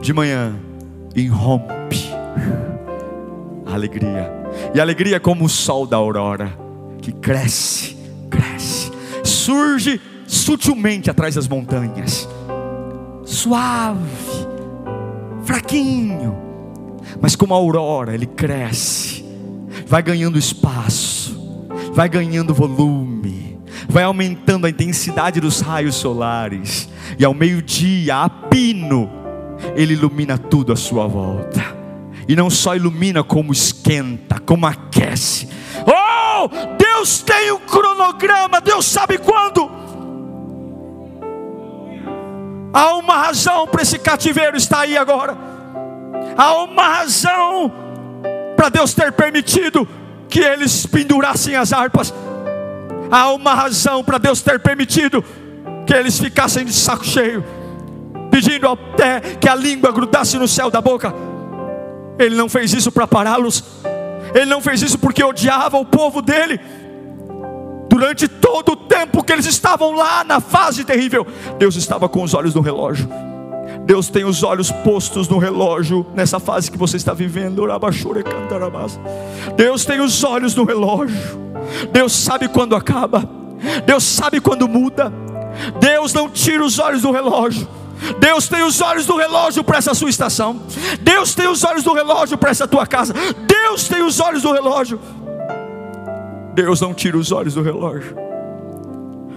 [0.00, 0.54] De manhã,
[1.16, 1.98] irrompe
[3.66, 4.30] a alegria.
[4.72, 6.56] E a alegria é como o sol da aurora,
[7.00, 7.96] que cresce,
[8.30, 8.92] cresce,
[9.24, 12.28] surge sutilmente atrás das montanhas,
[13.24, 14.46] suave,
[15.42, 16.36] fraquinho,
[17.20, 19.24] mas como a aurora, ele cresce,
[19.88, 23.11] vai ganhando espaço, vai ganhando volume,
[23.92, 29.10] vai aumentando a intensidade dos raios solares, e ao meio-dia, a pino,
[29.76, 31.62] ele ilumina tudo à sua volta,
[32.26, 35.46] e não só ilumina, como esquenta, como aquece.
[35.86, 39.70] Oh, Deus tem um cronograma, Deus sabe quando.
[42.72, 45.36] Há uma razão para esse cativeiro estar aí agora.
[46.34, 47.70] Há uma razão
[48.56, 49.86] para Deus ter permitido
[50.30, 52.14] que eles pendurassem as harpas.
[53.12, 55.22] Há uma razão para Deus ter permitido
[55.86, 57.44] que eles ficassem de saco cheio,
[58.30, 61.14] pedindo até que a língua grudasse no céu da boca.
[62.18, 63.62] Ele não fez isso para pará-los.
[64.34, 66.58] Ele não fez isso porque odiava o povo dele.
[67.90, 71.26] Durante todo o tempo que eles estavam lá na fase terrível,
[71.58, 73.06] Deus estava com os olhos no relógio.
[73.84, 77.64] Deus tem os olhos postos no relógio nessa fase que você está vivendo.
[79.56, 81.40] Deus tem os olhos no relógio.
[81.92, 83.28] Deus sabe quando acaba.
[83.84, 85.12] Deus sabe quando muda.
[85.80, 87.66] Deus não tira os olhos do relógio.
[88.18, 90.60] Deus tem os olhos do relógio para essa sua estação.
[91.00, 93.14] Deus tem os olhos do relógio para essa tua casa.
[93.46, 95.00] Deus tem os olhos do relógio.
[96.54, 98.16] Deus não tira os olhos do relógio.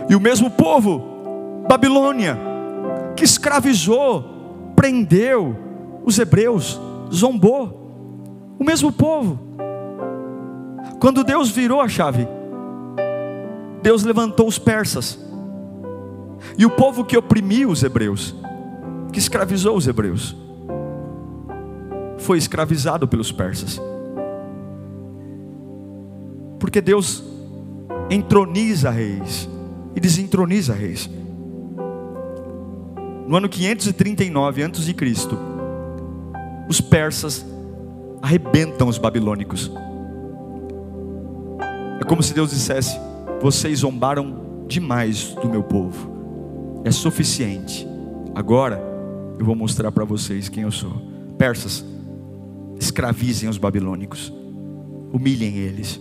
[0.10, 2.38] E o mesmo povo, Babilônia,
[3.16, 4.35] que escravizou,
[4.76, 5.56] prendeu
[6.04, 6.80] os hebreus,
[7.14, 7.84] zombou.
[8.60, 9.40] O mesmo povo.
[11.00, 12.28] Quando Deus virou a chave,
[13.82, 15.20] Deus levantou os persas.
[16.58, 18.36] E o povo que oprimiu os hebreus,
[19.12, 20.36] que escravizou os hebreus,
[22.18, 23.82] foi escravizado pelos persas.
[26.60, 27.24] Porque Deus
[28.10, 29.50] entroniza reis
[29.96, 31.10] e desentroniza reis.
[33.28, 34.96] No ano 539 a.C.,
[36.70, 37.46] os persas
[38.22, 39.72] arrebentam os babilônicos.
[42.00, 43.00] É como se Deus dissesse:
[43.42, 47.88] Vocês zombaram demais do meu povo, é suficiente.
[48.36, 48.82] Agora
[49.40, 50.94] eu vou mostrar para vocês quem eu sou.
[51.38, 51.84] Persas,
[52.80, 54.32] escravizem os babilônicos,
[55.12, 56.00] humilhem eles.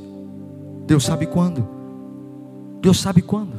[0.86, 1.66] Deus sabe quando.
[2.82, 3.56] Deus sabe quando.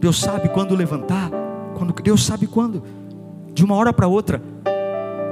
[0.00, 1.45] Deus sabe quando levantar.
[1.76, 2.82] Quando Deus sabe quando.
[3.52, 4.42] De uma hora para outra,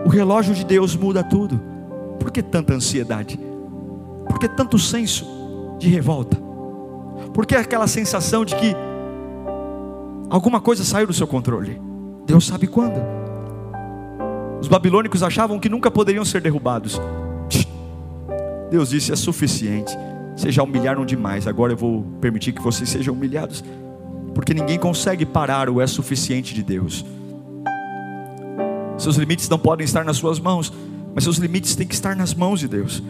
[0.04, 1.58] o relógio de Deus muda tudo.
[2.20, 3.40] Por que tanta ansiedade?
[4.28, 5.26] Por que tanto senso
[5.78, 6.36] de revolta?
[7.32, 8.76] Por que aquela sensação de que
[10.28, 11.80] alguma coisa saiu do seu controle?
[12.26, 13.00] Deus sabe quando.
[14.60, 17.00] Os babilônicos achavam que nunca poderiam ser derrubados.
[18.70, 19.96] Deus disse: é suficiente.
[20.36, 23.64] Vocês já humilharam demais, agora eu vou permitir que vocês sejam humilhados.
[24.34, 27.04] Porque ninguém consegue parar o é suficiente de Deus.
[28.98, 30.72] Seus limites não podem estar nas suas mãos,
[31.14, 33.02] mas seus limites têm que estar nas mãos de Deus.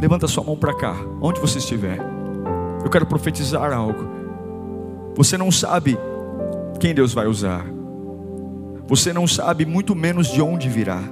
[0.00, 1.98] Levanta sua mão para cá, onde você estiver.
[2.84, 4.16] Eu quero profetizar algo.
[5.16, 5.98] Você não sabe
[6.78, 7.64] quem Deus vai usar.
[8.86, 11.02] Você não sabe muito menos de onde virá.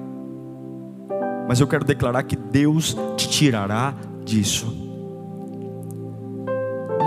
[1.48, 4.66] Mas eu quero declarar que Deus te tirará disso.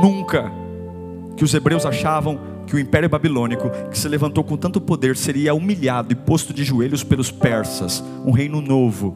[0.01, 0.51] Nunca
[1.38, 5.54] que os hebreus achavam que o império babilônico, que se levantou com tanto poder, seria
[5.54, 9.15] humilhado e posto de joelhos pelos persas, um reino novo.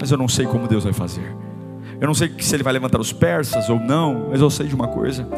[0.00, 1.36] Mas eu não sei como Deus vai fazer.
[2.00, 4.74] Eu não sei se ele vai levantar os persas ou não, mas eu sei de
[4.74, 5.28] uma coisa: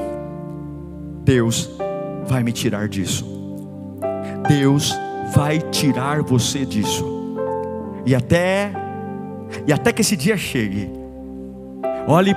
[1.25, 1.69] Deus
[2.25, 3.27] vai me tirar disso.
[4.49, 4.95] Deus
[5.35, 7.05] vai tirar você disso.
[8.07, 8.73] E até
[9.67, 10.89] e até que esse dia chegue,
[12.07, 12.35] Olhe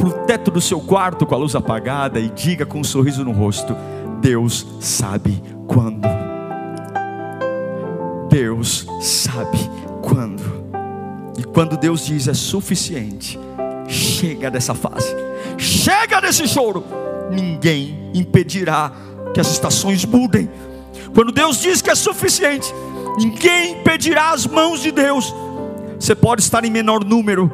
[0.00, 3.22] para o teto do seu quarto com a luz apagada e diga com um sorriso
[3.22, 3.76] no rosto:
[4.20, 6.08] Deus sabe quando.
[8.30, 9.58] Deus sabe
[10.00, 10.60] quando.
[11.38, 13.38] E quando Deus diz é suficiente,
[13.86, 15.14] chega dessa fase,
[15.58, 16.82] chega desse choro,
[17.30, 18.92] ninguém impedirá
[19.34, 20.50] que as estações mudem.
[21.14, 22.72] Quando Deus diz que é suficiente,
[23.18, 25.34] ninguém impedirá as mãos de Deus.
[25.98, 27.52] Você pode estar em menor número,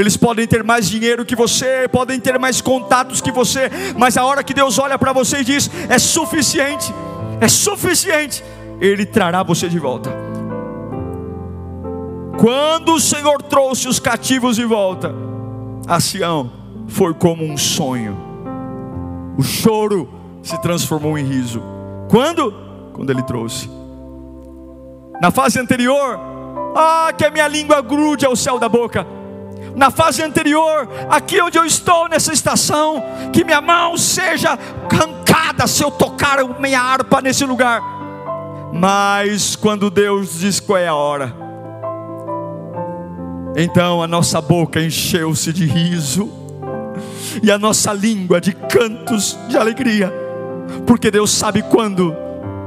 [0.00, 4.24] eles podem ter mais dinheiro que você, podem ter mais contatos que você, mas a
[4.24, 6.90] hora que Deus olha para você e diz: é suficiente,
[7.38, 8.42] é suficiente,
[8.80, 10.10] Ele trará você de volta.
[12.38, 15.14] Quando o Senhor trouxe os cativos de volta,
[15.86, 16.50] a Sião
[16.88, 18.16] foi como um sonho,
[19.36, 20.08] o choro
[20.42, 21.62] se transformou em riso.
[22.08, 22.54] Quando?
[22.94, 23.68] Quando Ele trouxe.
[25.20, 26.18] Na fase anterior,
[26.74, 29.19] ah, que a minha língua grude ao céu da boca
[29.80, 34.58] na fase anterior, aqui onde eu estou nessa estação, que minha mão seja
[34.92, 37.80] arrancada se eu tocar minha harpa nesse lugar.
[38.74, 41.34] Mas quando Deus diz qual é a hora,
[43.56, 46.30] então a nossa boca encheu-se de riso
[47.42, 50.12] e a nossa língua de cantos de alegria,
[50.86, 52.14] porque Deus sabe quando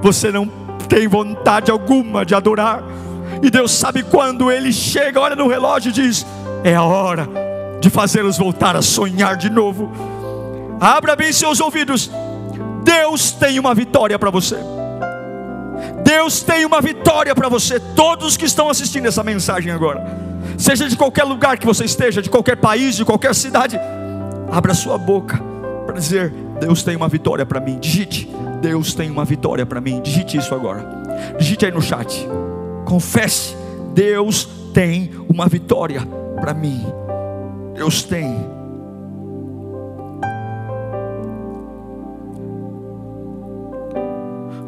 [0.01, 0.47] você não
[0.89, 2.81] tem vontade alguma de adorar,
[3.43, 6.25] e Deus sabe quando Ele chega, olha no relógio e diz:
[6.63, 7.27] é a hora
[7.81, 9.91] de fazê-los voltar a sonhar de novo.
[10.79, 12.09] Abra bem seus ouvidos.
[12.83, 14.57] Deus tem uma vitória para você.
[16.03, 17.79] Deus tem uma vitória para você.
[17.79, 20.01] Todos que estão assistindo essa mensagem agora,
[20.57, 23.77] seja de qualquer lugar que você esteja, de qualquer país, de qualquer cidade,
[24.51, 25.41] abra sua boca
[25.85, 27.79] para dizer: Deus tem uma vitória para mim.
[27.79, 28.29] Digite:
[28.61, 30.01] Deus tem uma vitória para mim.
[30.01, 30.85] Digite isso agora.
[31.37, 32.25] Digite aí no chat.
[32.85, 33.55] Confesse:
[33.93, 36.01] Deus tem uma vitória
[36.41, 36.81] para mim.
[37.75, 38.35] Deus tem.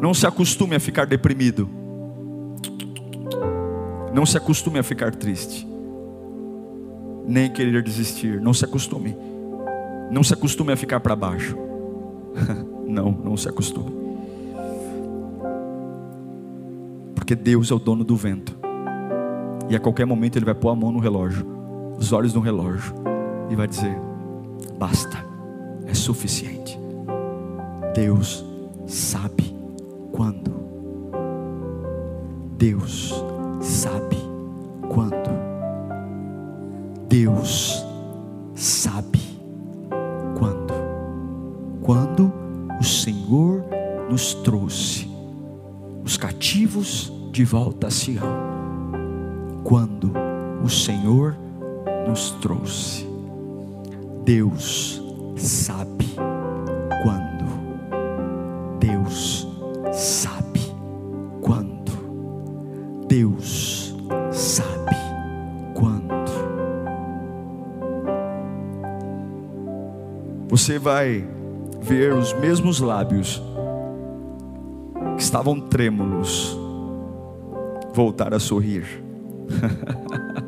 [0.00, 1.68] Não se acostume a ficar deprimido.
[4.14, 5.66] Não se acostume a ficar triste.
[7.26, 8.40] Nem querer desistir.
[8.40, 9.16] Não se acostume.
[10.10, 11.56] Não se acostume a ficar para baixo.
[12.86, 13.90] Não, não se acostume.
[17.16, 18.56] Porque Deus é o dono do vento.
[19.68, 21.56] E a qualquer momento Ele vai pôr a mão no relógio
[21.98, 22.94] os olhos no relógio
[23.50, 23.96] e vai dizer:
[24.78, 25.24] basta,
[25.86, 26.78] é suficiente.
[27.94, 28.44] Deus
[28.86, 29.54] sabe
[30.12, 30.54] quando.
[32.58, 33.24] Deus
[33.60, 34.16] sabe
[34.88, 35.30] quando.
[37.08, 37.84] Deus
[38.54, 39.20] sabe
[40.38, 40.74] quando.
[41.82, 42.32] Quando
[42.78, 43.64] o Senhor
[44.10, 45.08] nos trouxe
[46.04, 48.65] os cativos de volta a Sião.
[49.66, 50.12] Quando
[50.62, 51.36] o Senhor
[52.06, 53.04] nos trouxe.
[54.22, 55.02] Deus
[55.36, 56.06] sabe
[57.02, 58.78] quando.
[58.78, 59.44] Deus
[59.92, 60.60] sabe
[61.42, 63.06] quando.
[63.08, 63.92] Deus
[64.30, 64.94] sabe
[65.74, 66.30] quando.
[70.48, 71.28] Você vai
[71.80, 73.42] ver os mesmos lábios
[75.16, 76.56] que estavam trêmulos
[77.92, 79.05] voltar a sorrir.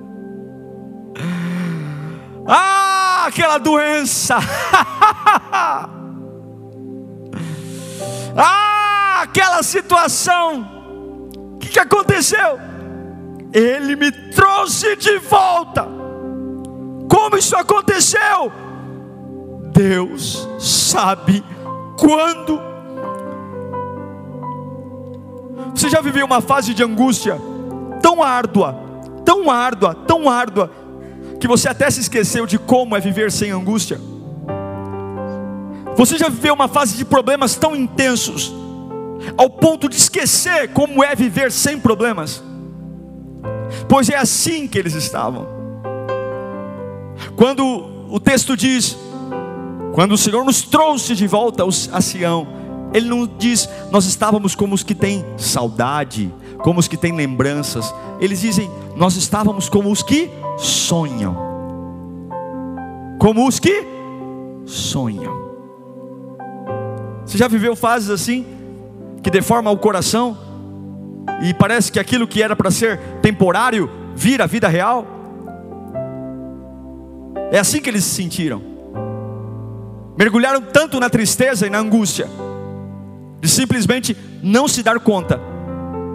[3.29, 4.37] aquela doença.
[8.37, 10.67] ah, aquela situação.
[11.55, 12.59] O que, que aconteceu?
[13.53, 15.87] Ele me trouxe de volta.
[17.09, 18.51] Como isso aconteceu?
[19.73, 21.45] Deus sabe
[21.99, 22.61] quando.
[25.75, 27.39] Você já viveu uma fase de angústia
[28.03, 28.88] tão árdua,
[29.29, 30.71] tão árdua, tão árdua,
[31.39, 34.01] que você até se esqueceu de como é viver sem angústia?
[35.99, 38.51] Você já viveu uma fase de problemas tão intensos,
[39.37, 42.43] ao ponto de esquecer como é viver sem problemas?
[43.87, 45.47] Pois é assim que eles estavam.
[47.37, 48.97] Quando o texto diz,
[49.93, 52.49] quando o Senhor nos trouxe de volta a Sião,
[52.95, 57.95] Ele não diz, nós estávamos como os que têm saudade, como os que têm lembranças.
[58.21, 61.37] Eles dizem, nós estávamos como os que sonham.
[63.19, 63.87] Como os que
[64.65, 65.49] sonham.
[67.25, 68.47] Você já viveu fases assim
[69.23, 70.37] que deformam o coração
[71.43, 75.07] e parece que aquilo que era para ser temporário vira vida real?
[77.51, 78.63] É assim que eles se sentiram.
[80.17, 82.29] Mergulharam tanto na tristeza e na angústia
[83.41, 85.41] de simplesmente não se dar conta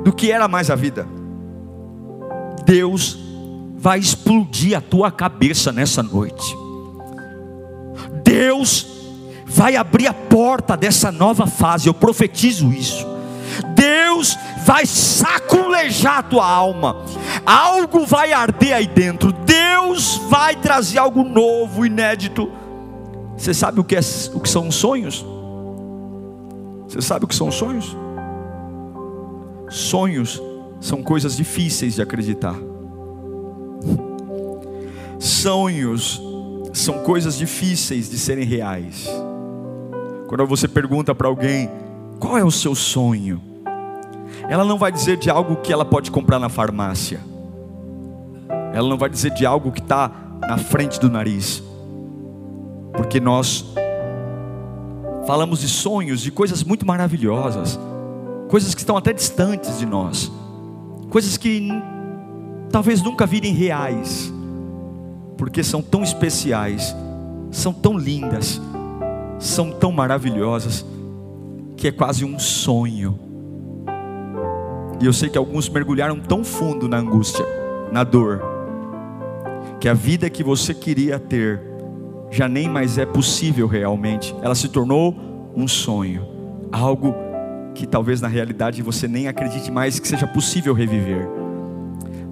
[0.03, 1.07] do que era mais a vida.
[2.65, 3.17] Deus
[3.75, 6.55] vai explodir a tua cabeça nessa noite.
[8.23, 8.87] Deus
[9.45, 13.05] vai abrir a porta dessa nova fase, eu profetizo isso.
[13.75, 17.03] Deus vai saculejar a tua alma,
[17.45, 22.51] algo vai arder aí dentro, Deus vai trazer algo novo, inédito.
[23.37, 23.99] Você sabe o que, é,
[24.33, 25.25] o que são sonhos?
[26.87, 27.95] Você sabe o que são sonhos?
[29.73, 30.39] Sonhos
[30.79, 32.55] são coisas difíceis de acreditar.
[35.17, 36.21] Sonhos
[36.71, 39.09] são coisas difíceis de serem reais.
[40.27, 41.71] Quando você pergunta para alguém,
[42.19, 43.41] qual é o seu sonho?
[44.47, 47.19] Ela não vai dizer de algo que ela pode comprar na farmácia.
[48.75, 50.11] Ela não vai dizer de algo que está
[50.41, 51.63] na frente do nariz.
[52.95, 53.65] Porque nós
[55.25, 57.79] falamos de sonhos, de coisas muito maravilhosas,
[58.53, 60.31] coisas que estão até distantes de nós,
[61.09, 61.69] coisas que
[62.69, 64.31] talvez nunca virem reais,
[65.39, 66.95] porque são tão especiais,
[67.49, 68.61] são tão lindas,
[69.39, 70.85] são tão maravilhosas,
[71.75, 73.17] que é quase um sonho.
[75.01, 77.43] E eu sei que alguns mergulharam tão fundo na angústia,
[77.91, 78.39] na dor,
[79.79, 81.59] que a vida que você queria ter
[82.29, 85.15] já nem mais é possível realmente, ela se tornou
[85.55, 86.23] um sonho,
[86.71, 87.32] algo
[87.73, 91.27] que talvez na realidade você nem acredite mais que seja possível reviver.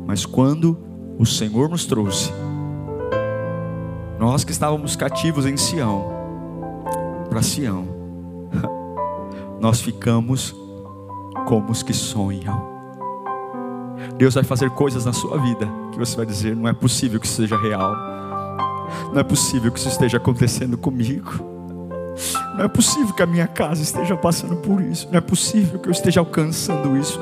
[0.06, 0.78] Mas quando
[1.18, 2.32] o Senhor nos trouxe,
[4.20, 6.12] nós que estávamos cativos em Sião,
[7.30, 7.88] para Sião,
[9.60, 10.56] nós ficamos
[11.48, 12.70] como os que sonham.
[14.18, 17.26] Deus vai fazer coisas na sua vida que você vai dizer: não é possível que
[17.26, 17.96] isso seja real,
[19.12, 21.51] não é possível que isso esteja acontecendo comigo,
[22.56, 25.88] não é possível que a minha casa esteja passando por isso, não é possível que
[25.88, 27.20] eu esteja alcançando isso,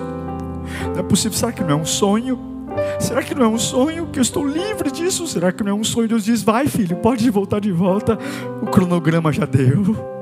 [0.94, 2.48] não é possível, será que não é um sonho?
[3.00, 5.28] Será que não é um sonho que eu estou livre disso?
[5.28, 6.08] Será que não é um sonho?
[6.08, 8.18] Deus diz: vai, filho, pode voltar de volta.
[8.62, 10.19] O cronograma já deu.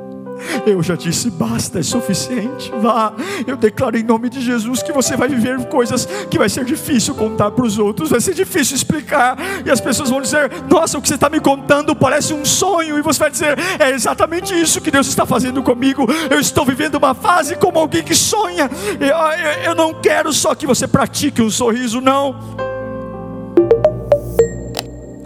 [0.65, 2.71] Eu já disse, basta, é suficiente.
[2.81, 3.13] Vá,
[3.45, 7.15] eu declaro em nome de Jesus que você vai viver coisas que vai ser difícil
[7.15, 11.01] contar para os outros, vai ser difícil explicar, e as pessoas vão dizer: Nossa, o
[11.01, 14.81] que você está me contando parece um sonho, e você vai dizer: É exatamente isso
[14.81, 16.05] que Deus está fazendo comigo.
[16.29, 18.69] Eu estou vivendo uma fase como alguém que sonha.
[18.99, 22.35] Eu, eu, não quero só que você pratique um sorriso, não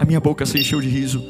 [0.02, 1.24] a minha boca se encheu de riso.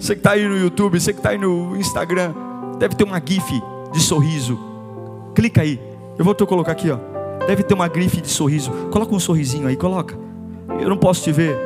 [0.00, 2.32] Você que está aí no YouTube, você que está aí no Instagram,
[2.78, 3.62] deve ter uma GIF
[3.92, 4.58] de sorriso.
[5.34, 5.80] Clica aí.
[6.18, 6.98] Eu vou te colocar aqui, ó.
[7.46, 8.70] Deve ter uma GIF de sorriso.
[8.90, 10.16] Coloca um sorrisinho aí, coloca.
[10.80, 11.56] Eu não posso te ver.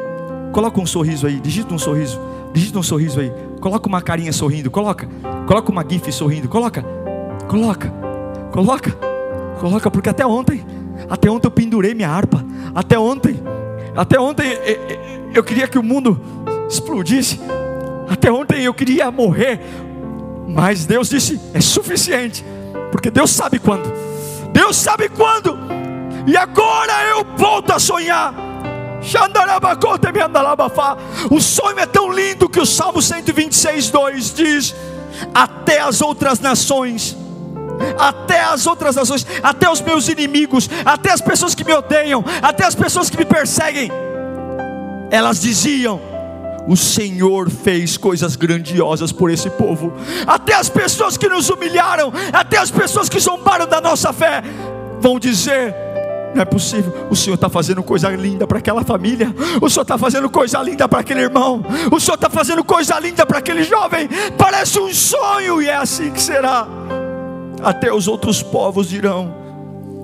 [0.52, 2.20] Coloca um sorriso aí, digita um sorriso.
[2.52, 3.32] Digita um sorriso aí.
[3.61, 5.09] Coloca uma carinha sorrindo, coloca.
[5.46, 6.84] Coloca uma GIF sorrindo, coloca.
[7.46, 7.92] Coloca.
[8.52, 8.92] Coloca.
[9.61, 10.64] Coloca, porque até ontem,
[11.11, 12.44] até ontem eu pendurei minha harpa.
[12.74, 13.36] Até ontem,
[13.96, 14.46] até ontem
[15.34, 16.20] eu queria que o mundo
[16.68, 17.40] explodisse.
[18.09, 19.61] Até ontem eu queria morrer,
[20.49, 22.44] mas Deus disse: é suficiente,
[22.90, 23.92] porque Deus sabe quando.
[24.53, 25.59] Deus sabe quando.
[26.26, 28.34] E agora eu volto a sonhar.
[31.30, 34.74] O sonho é tão lindo que o Salmo 126, 2 diz:
[35.34, 37.16] Até as outras nações,
[37.99, 42.64] até as outras nações, até os meus inimigos, até as pessoas que me odeiam, até
[42.64, 43.90] as pessoas que me perseguem,
[45.11, 46.01] elas diziam:
[46.69, 49.91] o Senhor fez coisas grandiosas por esse povo.
[50.27, 54.43] Até as pessoas que nos humilharam, até as pessoas que zombaram da nossa fé,
[55.01, 55.75] vão dizer:
[56.35, 59.97] não é possível, o Senhor está fazendo coisa linda para aquela família, o Senhor está
[59.97, 64.07] fazendo coisa linda para aquele irmão, o Senhor está fazendo coisa linda para aquele jovem,
[64.37, 66.69] parece um sonho, e é assim que será.
[67.62, 69.35] Até os outros povos dirão: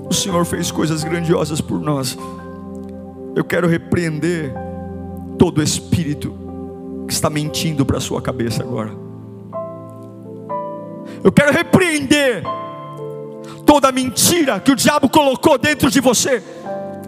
[0.09, 2.17] o Senhor fez coisas grandiosas por nós.
[3.37, 4.55] Eu quero repreender
[5.37, 6.44] todo espírito
[7.07, 8.93] que está mentindo para a sua cabeça agora.
[11.23, 12.43] Eu quero repreender
[13.65, 16.43] toda mentira que o diabo colocou dentro de você.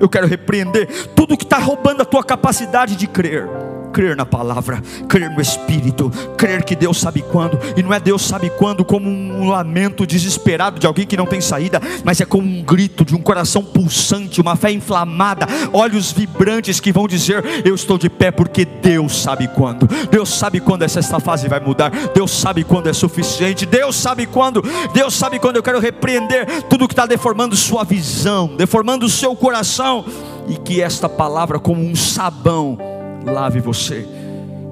[0.01, 3.49] Eu quero repreender tudo que está roubando a tua capacidade de crer
[3.97, 8.21] crer na palavra, crer no Espírito, crer que Deus sabe quando, e não é Deus
[8.21, 12.47] sabe quando como um lamento desesperado de alguém que não tem saída, mas é como
[12.47, 17.75] um grito de um coração pulsante, uma fé inflamada, olhos vibrantes que vão dizer: Eu
[17.75, 22.33] estou de pé porque Deus sabe quando, Deus sabe quando essa fase vai mudar, Deus
[22.33, 26.93] sabe quando é suficiente, Deus sabe quando, Deus sabe quando eu quero repreender tudo que
[26.93, 30.05] está deformando sua visão, deformando o seu coração,
[30.47, 32.96] e que esta palavra, como um sabão,
[33.27, 34.07] lave você.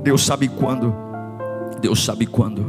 [0.02, 0.94] Deus sabe quando.
[1.80, 2.66] Deus sabe quando.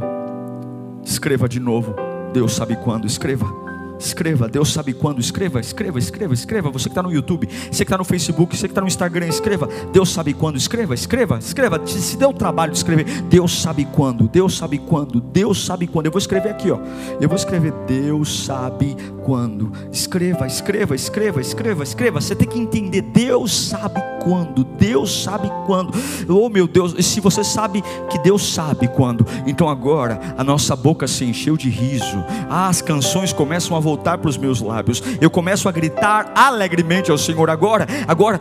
[1.04, 1.94] Escreva de novo.
[2.32, 3.06] Deus sabe quando.
[3.06, 3.66] Escreva.
[3.98, 5.20] Escreva, Deus sabe quando.
[5.20, 6.70] Escreva, escreva, escreva, escreva.
[6.70, 9.26] Você que está no YouTube, você que está no Facebook, você que está no Instagram,
[9.26, 9.68] escreva.
[9.92, 10.56] Deus sabe quando.
[10.56, 11.80] Escreva, escreva, escreva.
[11.86, 14.28] Se deu o trabalho de escrever, Deus sabe quando.
[14.28, 15.20] Deus sabe quando.
[15.20, 16.06] Deus sabe quando.
[16.06, 16.78] Eu vou escrever aqui, ó.
[17.20, 17.72] Eu vou escrever.
[17.86, 18.96] Deus sabe
[19.26, 19.72] quando.
[19.90, 22.20] Escreva, escreva, escreva, escreva, escreva.
[22.20, 24.62] Você tem que entender, Deus sabe quando.
[24.62, 25.92] Deus sabe quando.
[26.28, 30.76] Oh meu Deus, e se você sabe que Deus sabe quando, então agora a nossa
[30.76, 32.24] boca se encheu de riso.
[32.48, 35.02] Ah, as canções começam a voltar para os meus lábios.
[35.20, 37.84] Eu começo a gritar alegremente ao Senhor agora.
[38.06, 38.38] Agora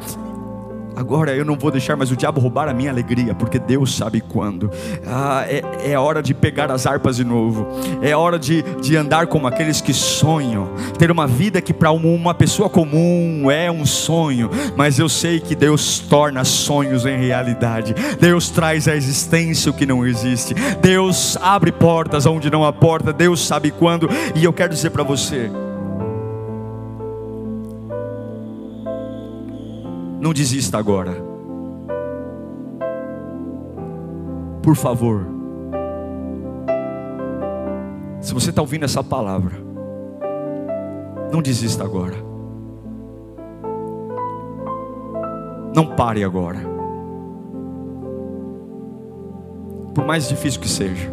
[0.95, 4.21] Agora eu não vou deixar mais o diabo roubar a minha alegria, porque Deus sabe
[4.21, 4.71] quando.
[5.05, 7.67] Ah, é, é hora de pegar as harpas de novo,
[8.01, 12.33] é hora de, de andar como aqueles que sonham, ter uma vida que para uma
[12.33, 18.49] pessoa comum é um sonho, mas eu sei que Deus torna sonhos em realidade, Deus
[18.49, 23.45] traz à existência o que não existe, Deus abre portas onde não há porta, Deus
[23.45, 25.51] sabe quando, e eu quero dizer para você,
[30.25, 31.15] Não desista agora.
[34.63, 35.27] Por favor.
[38.19, 39.53] Se você está ouvindo essa palavra,
[41.31, 42.15] não desista agora.
[45.75, 46.57] Não pare agora.
[49.93, 51.07] Por mais difícil que seja,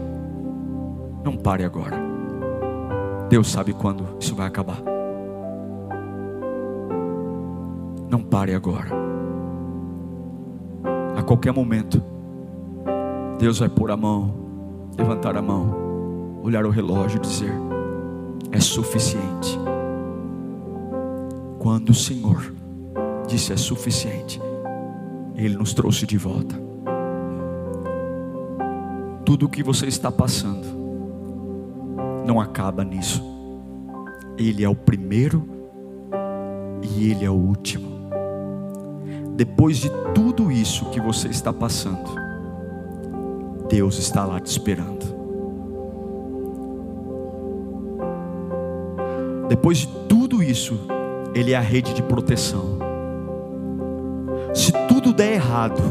[1.23, 1.99] não pare agora.
[3.29, 4.92] Deus sabe quando isso vai acabar.
[8.13, 9.03] Não pare agora
[11.23, 12.03] a qualquer momento,
[13.39, 14.35] Deus vai pôr a mão,
[14.99, 17.53] levantar a mão, olhar o relógio e dizer:
[18.51, 19.57] é suficiente.
[21.61, 22.53] Quando o Senhor
[23.29, 24.41] disse é suficiente,
[25.37, 26.61] Ele nos trouxe de volta.
[29.25, 30.67] Tudo o que você está passando
[32.27, 33.23] não acaba nisso.
[34.37, 35.49] Ele é o primeiro
[36.83, 37.92] e Ele é o último
[39.45, 42.09] depois de tudo isso que você está passando,
[43.69, 45.05] Deus está lá te esperando.
[49.49, 50.79] Depois de tudo isso,
[51.35, 52.79] Ele é a rede de proteção.
[54.55, 55.83] Se tudo der errado,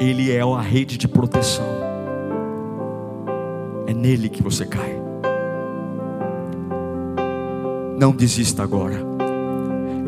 [0.00, 1.64] Ele é a rede de proteção.
[3.86, 5.00] É nele que você cai.
[7.96, 9.19] Não desista agora.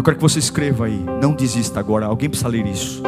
[0.02, 0.98] Eu quero que você escreva aí.
[1.22, 2.06] Não desista agora.
[2.06, 3.00] Alguém precisa ler isso.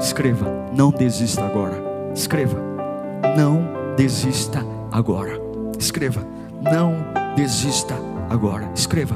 [0.00, 0.46] Escreva.
[0.74, 1.78] Não desista agora.
[2.14, 2.58] Escreva.
[3.36, 5.38] Não desista agora.
[5.78, 6.26] Escreva.
[6.62, 7.04] Não
[7.36, 7.94] desista
[8.30, 8.72] agora.
[8.74, 9.14] Escreva.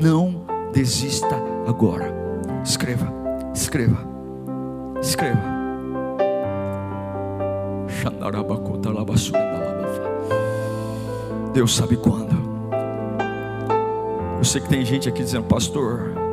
[0.00, 1.34] Não desista
[1.66, 2.14] agora.
[2.62, 3.12] Escreva.
[3.52, 3.98] Escreva.
[5.02, 5.42] Escreva.
[11.52, 12.38] Deus sabe quando.
[14.38, 16.27] Eu sei que tem gente aqui dizendo, pastor,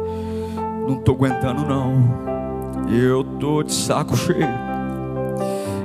[0.88, 2.25] não estou aguentando não.
[2.89, 4.47] Eu estou de saco cheio.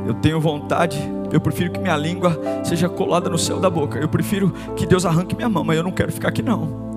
[0.07, 0.99] Eu tenho vontade.
[1.33, 3.99] Eu prefiro que minha língua seja colada no céu da boca.
[3.99, 6.91] Eu prefiro que Deus arranque minha mão, mas eu não quero ficar aqui não.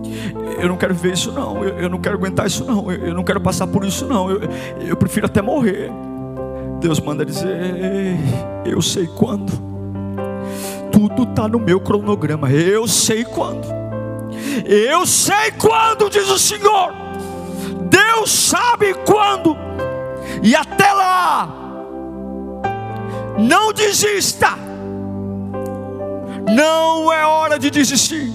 [0.59, 1.63] Eu não quero ver isso não.
[1.63, 2.91] Eu, eu não quero aguentar isso não.
[2.91, 4.29] Eu, eu, não quero passar por isso não.
[4.29, 4.41] Eu,
[4.87, 5.91] eu prefiro até morrer.
[6.79, 7.55] Deus manda dizer:
[8.65, 9.51] Eu sei quando.
[10.91, 12.51] Tudo está no meu cronograma.
[12.51, 13.67] Eu sei quando.
[14.65, 17.02] Eu sei quando, diz o Senhor.
[18.13, 19.57] Deus sabe quando,
[20.43, 21.49] e até lá,
[23.39, 24.49] não desista,
[26.55, 28.31] não é hora de desistir.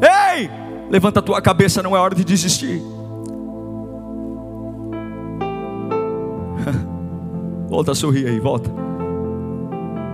[0.00, 0.50] Ei,
[0.88, 2.80] levanta a tua cabeça, não é hora de desistir.
[7.68, 8.70] Volta a sorrir aí, volta.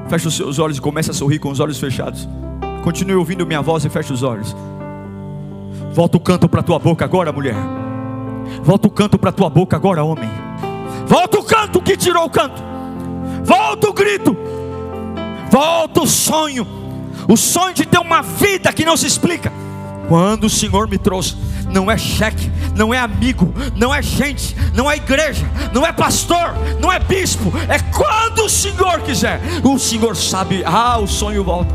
[0.09, 2.29] Fecha os seus olhos e comece a sorrir com os olhos fechados.
[2.83, 4.55] Continue ouvindo minha voz e feche os olhos.
[5.95, 7.55] Volta o canto para tua boca agora, mulher.
[8.63, 10.29] Volta o canto para a tua boca agora, homem.
[11.07, 12.63] Volta o canto que tirou o canto.
[13.45, 14.37] Volta o grito.
[15.51, 16.67] Volta o sonho.
[17.29, 19.53] O sonho de ter uma vida que não se explica.
[20.09, 21.37] Quando o Senhor me trouxe,
[21.69, 26.55] não é cheque, não é amigo, não é gente, não é igreja, não é pastor,
[26.81, 29.41] não é bispo, é quando o Senhor quiser.
[29.65, 31.75] O Senhor sabe, ah, o sonho volta.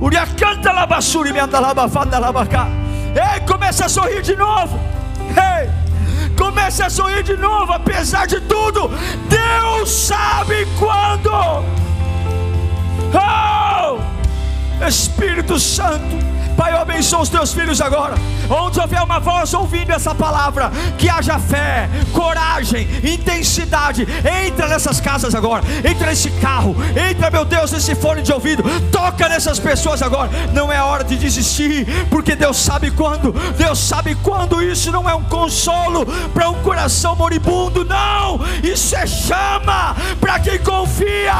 [0.00, 2.68] Uria canta labassuri, me anda labafada labacá.
[3.14, 4.78] Ei, começa a sorrir de novo.
[5.30, 5.77] Ei!
[6.38, 8.88] Comece a sorrir de novo, apesar de tudo.
[9.28, 11.30] Deus sabe quando.
[13.12, 13.98] Oh!
[14.86, 16.16] Espírito Santo,
[16.58, 18.16] Pai, eu abençoo os teus filhos agora.
[18.50, 24.04] Onde houver uma voz ouvindo essa palavra, que haja fé, coragem intensidade.
[24.44, 29.28] Entra nessas casas agora, entra nesse carro, entra, meu Deus, nesse fone de ouvido, toca
[29.28, 30.30] nessas pessoas agora.
[30.52, 35.14] Não é hora de desistir, porque Deus sabe quando, Deus sabe quando isso não é
[35.14, 36.04] um consolo
[36.34, 41.34] para um coração moribundo, não, isso é chama para quem confia.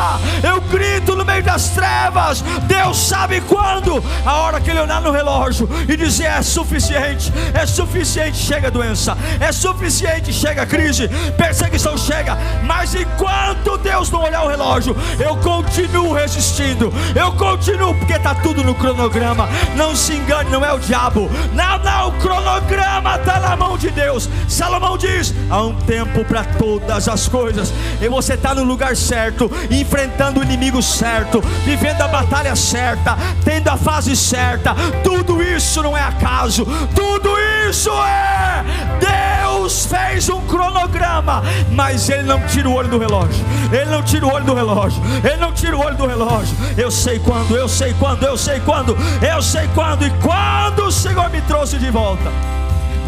[0.44, 5.07] Eu grito no meio das trevas, Deus sabe quando, a hora que Ele olhar no
[5.10, 12.36] relógio e dizer: é suficiente, é suficiente, chega doença, é suficiente, chega crise, perseguição chega,
[12.64, 18.62] mas enquanto Deus não olhar o relógio, eu continuo resistindo, eu continuo, porque está tudo
[18.62, 19.48] no cronograma.
[19.76, 23.90] Não se engane, não é o diabo, não, não, o cronograma está na mão de
[23.90, 24.28] Deus.
[24.48, 29.50] Salomão diz: há um tempo para todas as coisas, e você está no lugar certo,
[29.70, 34.74] enfrentando o inimigo certo, vivendo a batalha certa, tendo a fase certa.
[35.02, 37.30] Tudo isso não é acaso, tudo
[37.68, 38.64] isso é.
[38.98, 41.42] Deus fez um cronograma,
[41.72, 45.02] mas Ele não tira o olho do relógio, Ele não tira o olho do relógio,
[45.24, 46.56] Ele não tira o olho do relógio.
[46.76, 50.92] Eu sei quando, eu sei quando, eu sei quando, eu sei quando, e quando o
[50.92, 52.30] Senhor me trouxe de volta,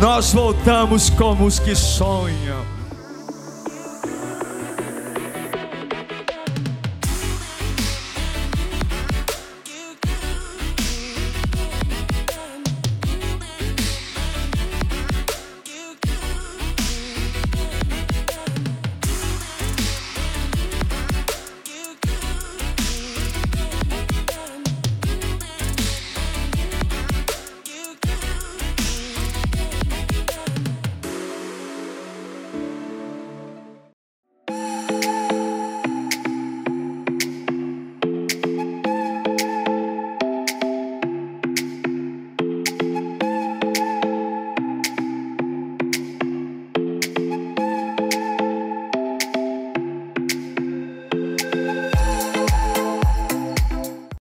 [0.01, 2.80] nós voltamos como os que sonham.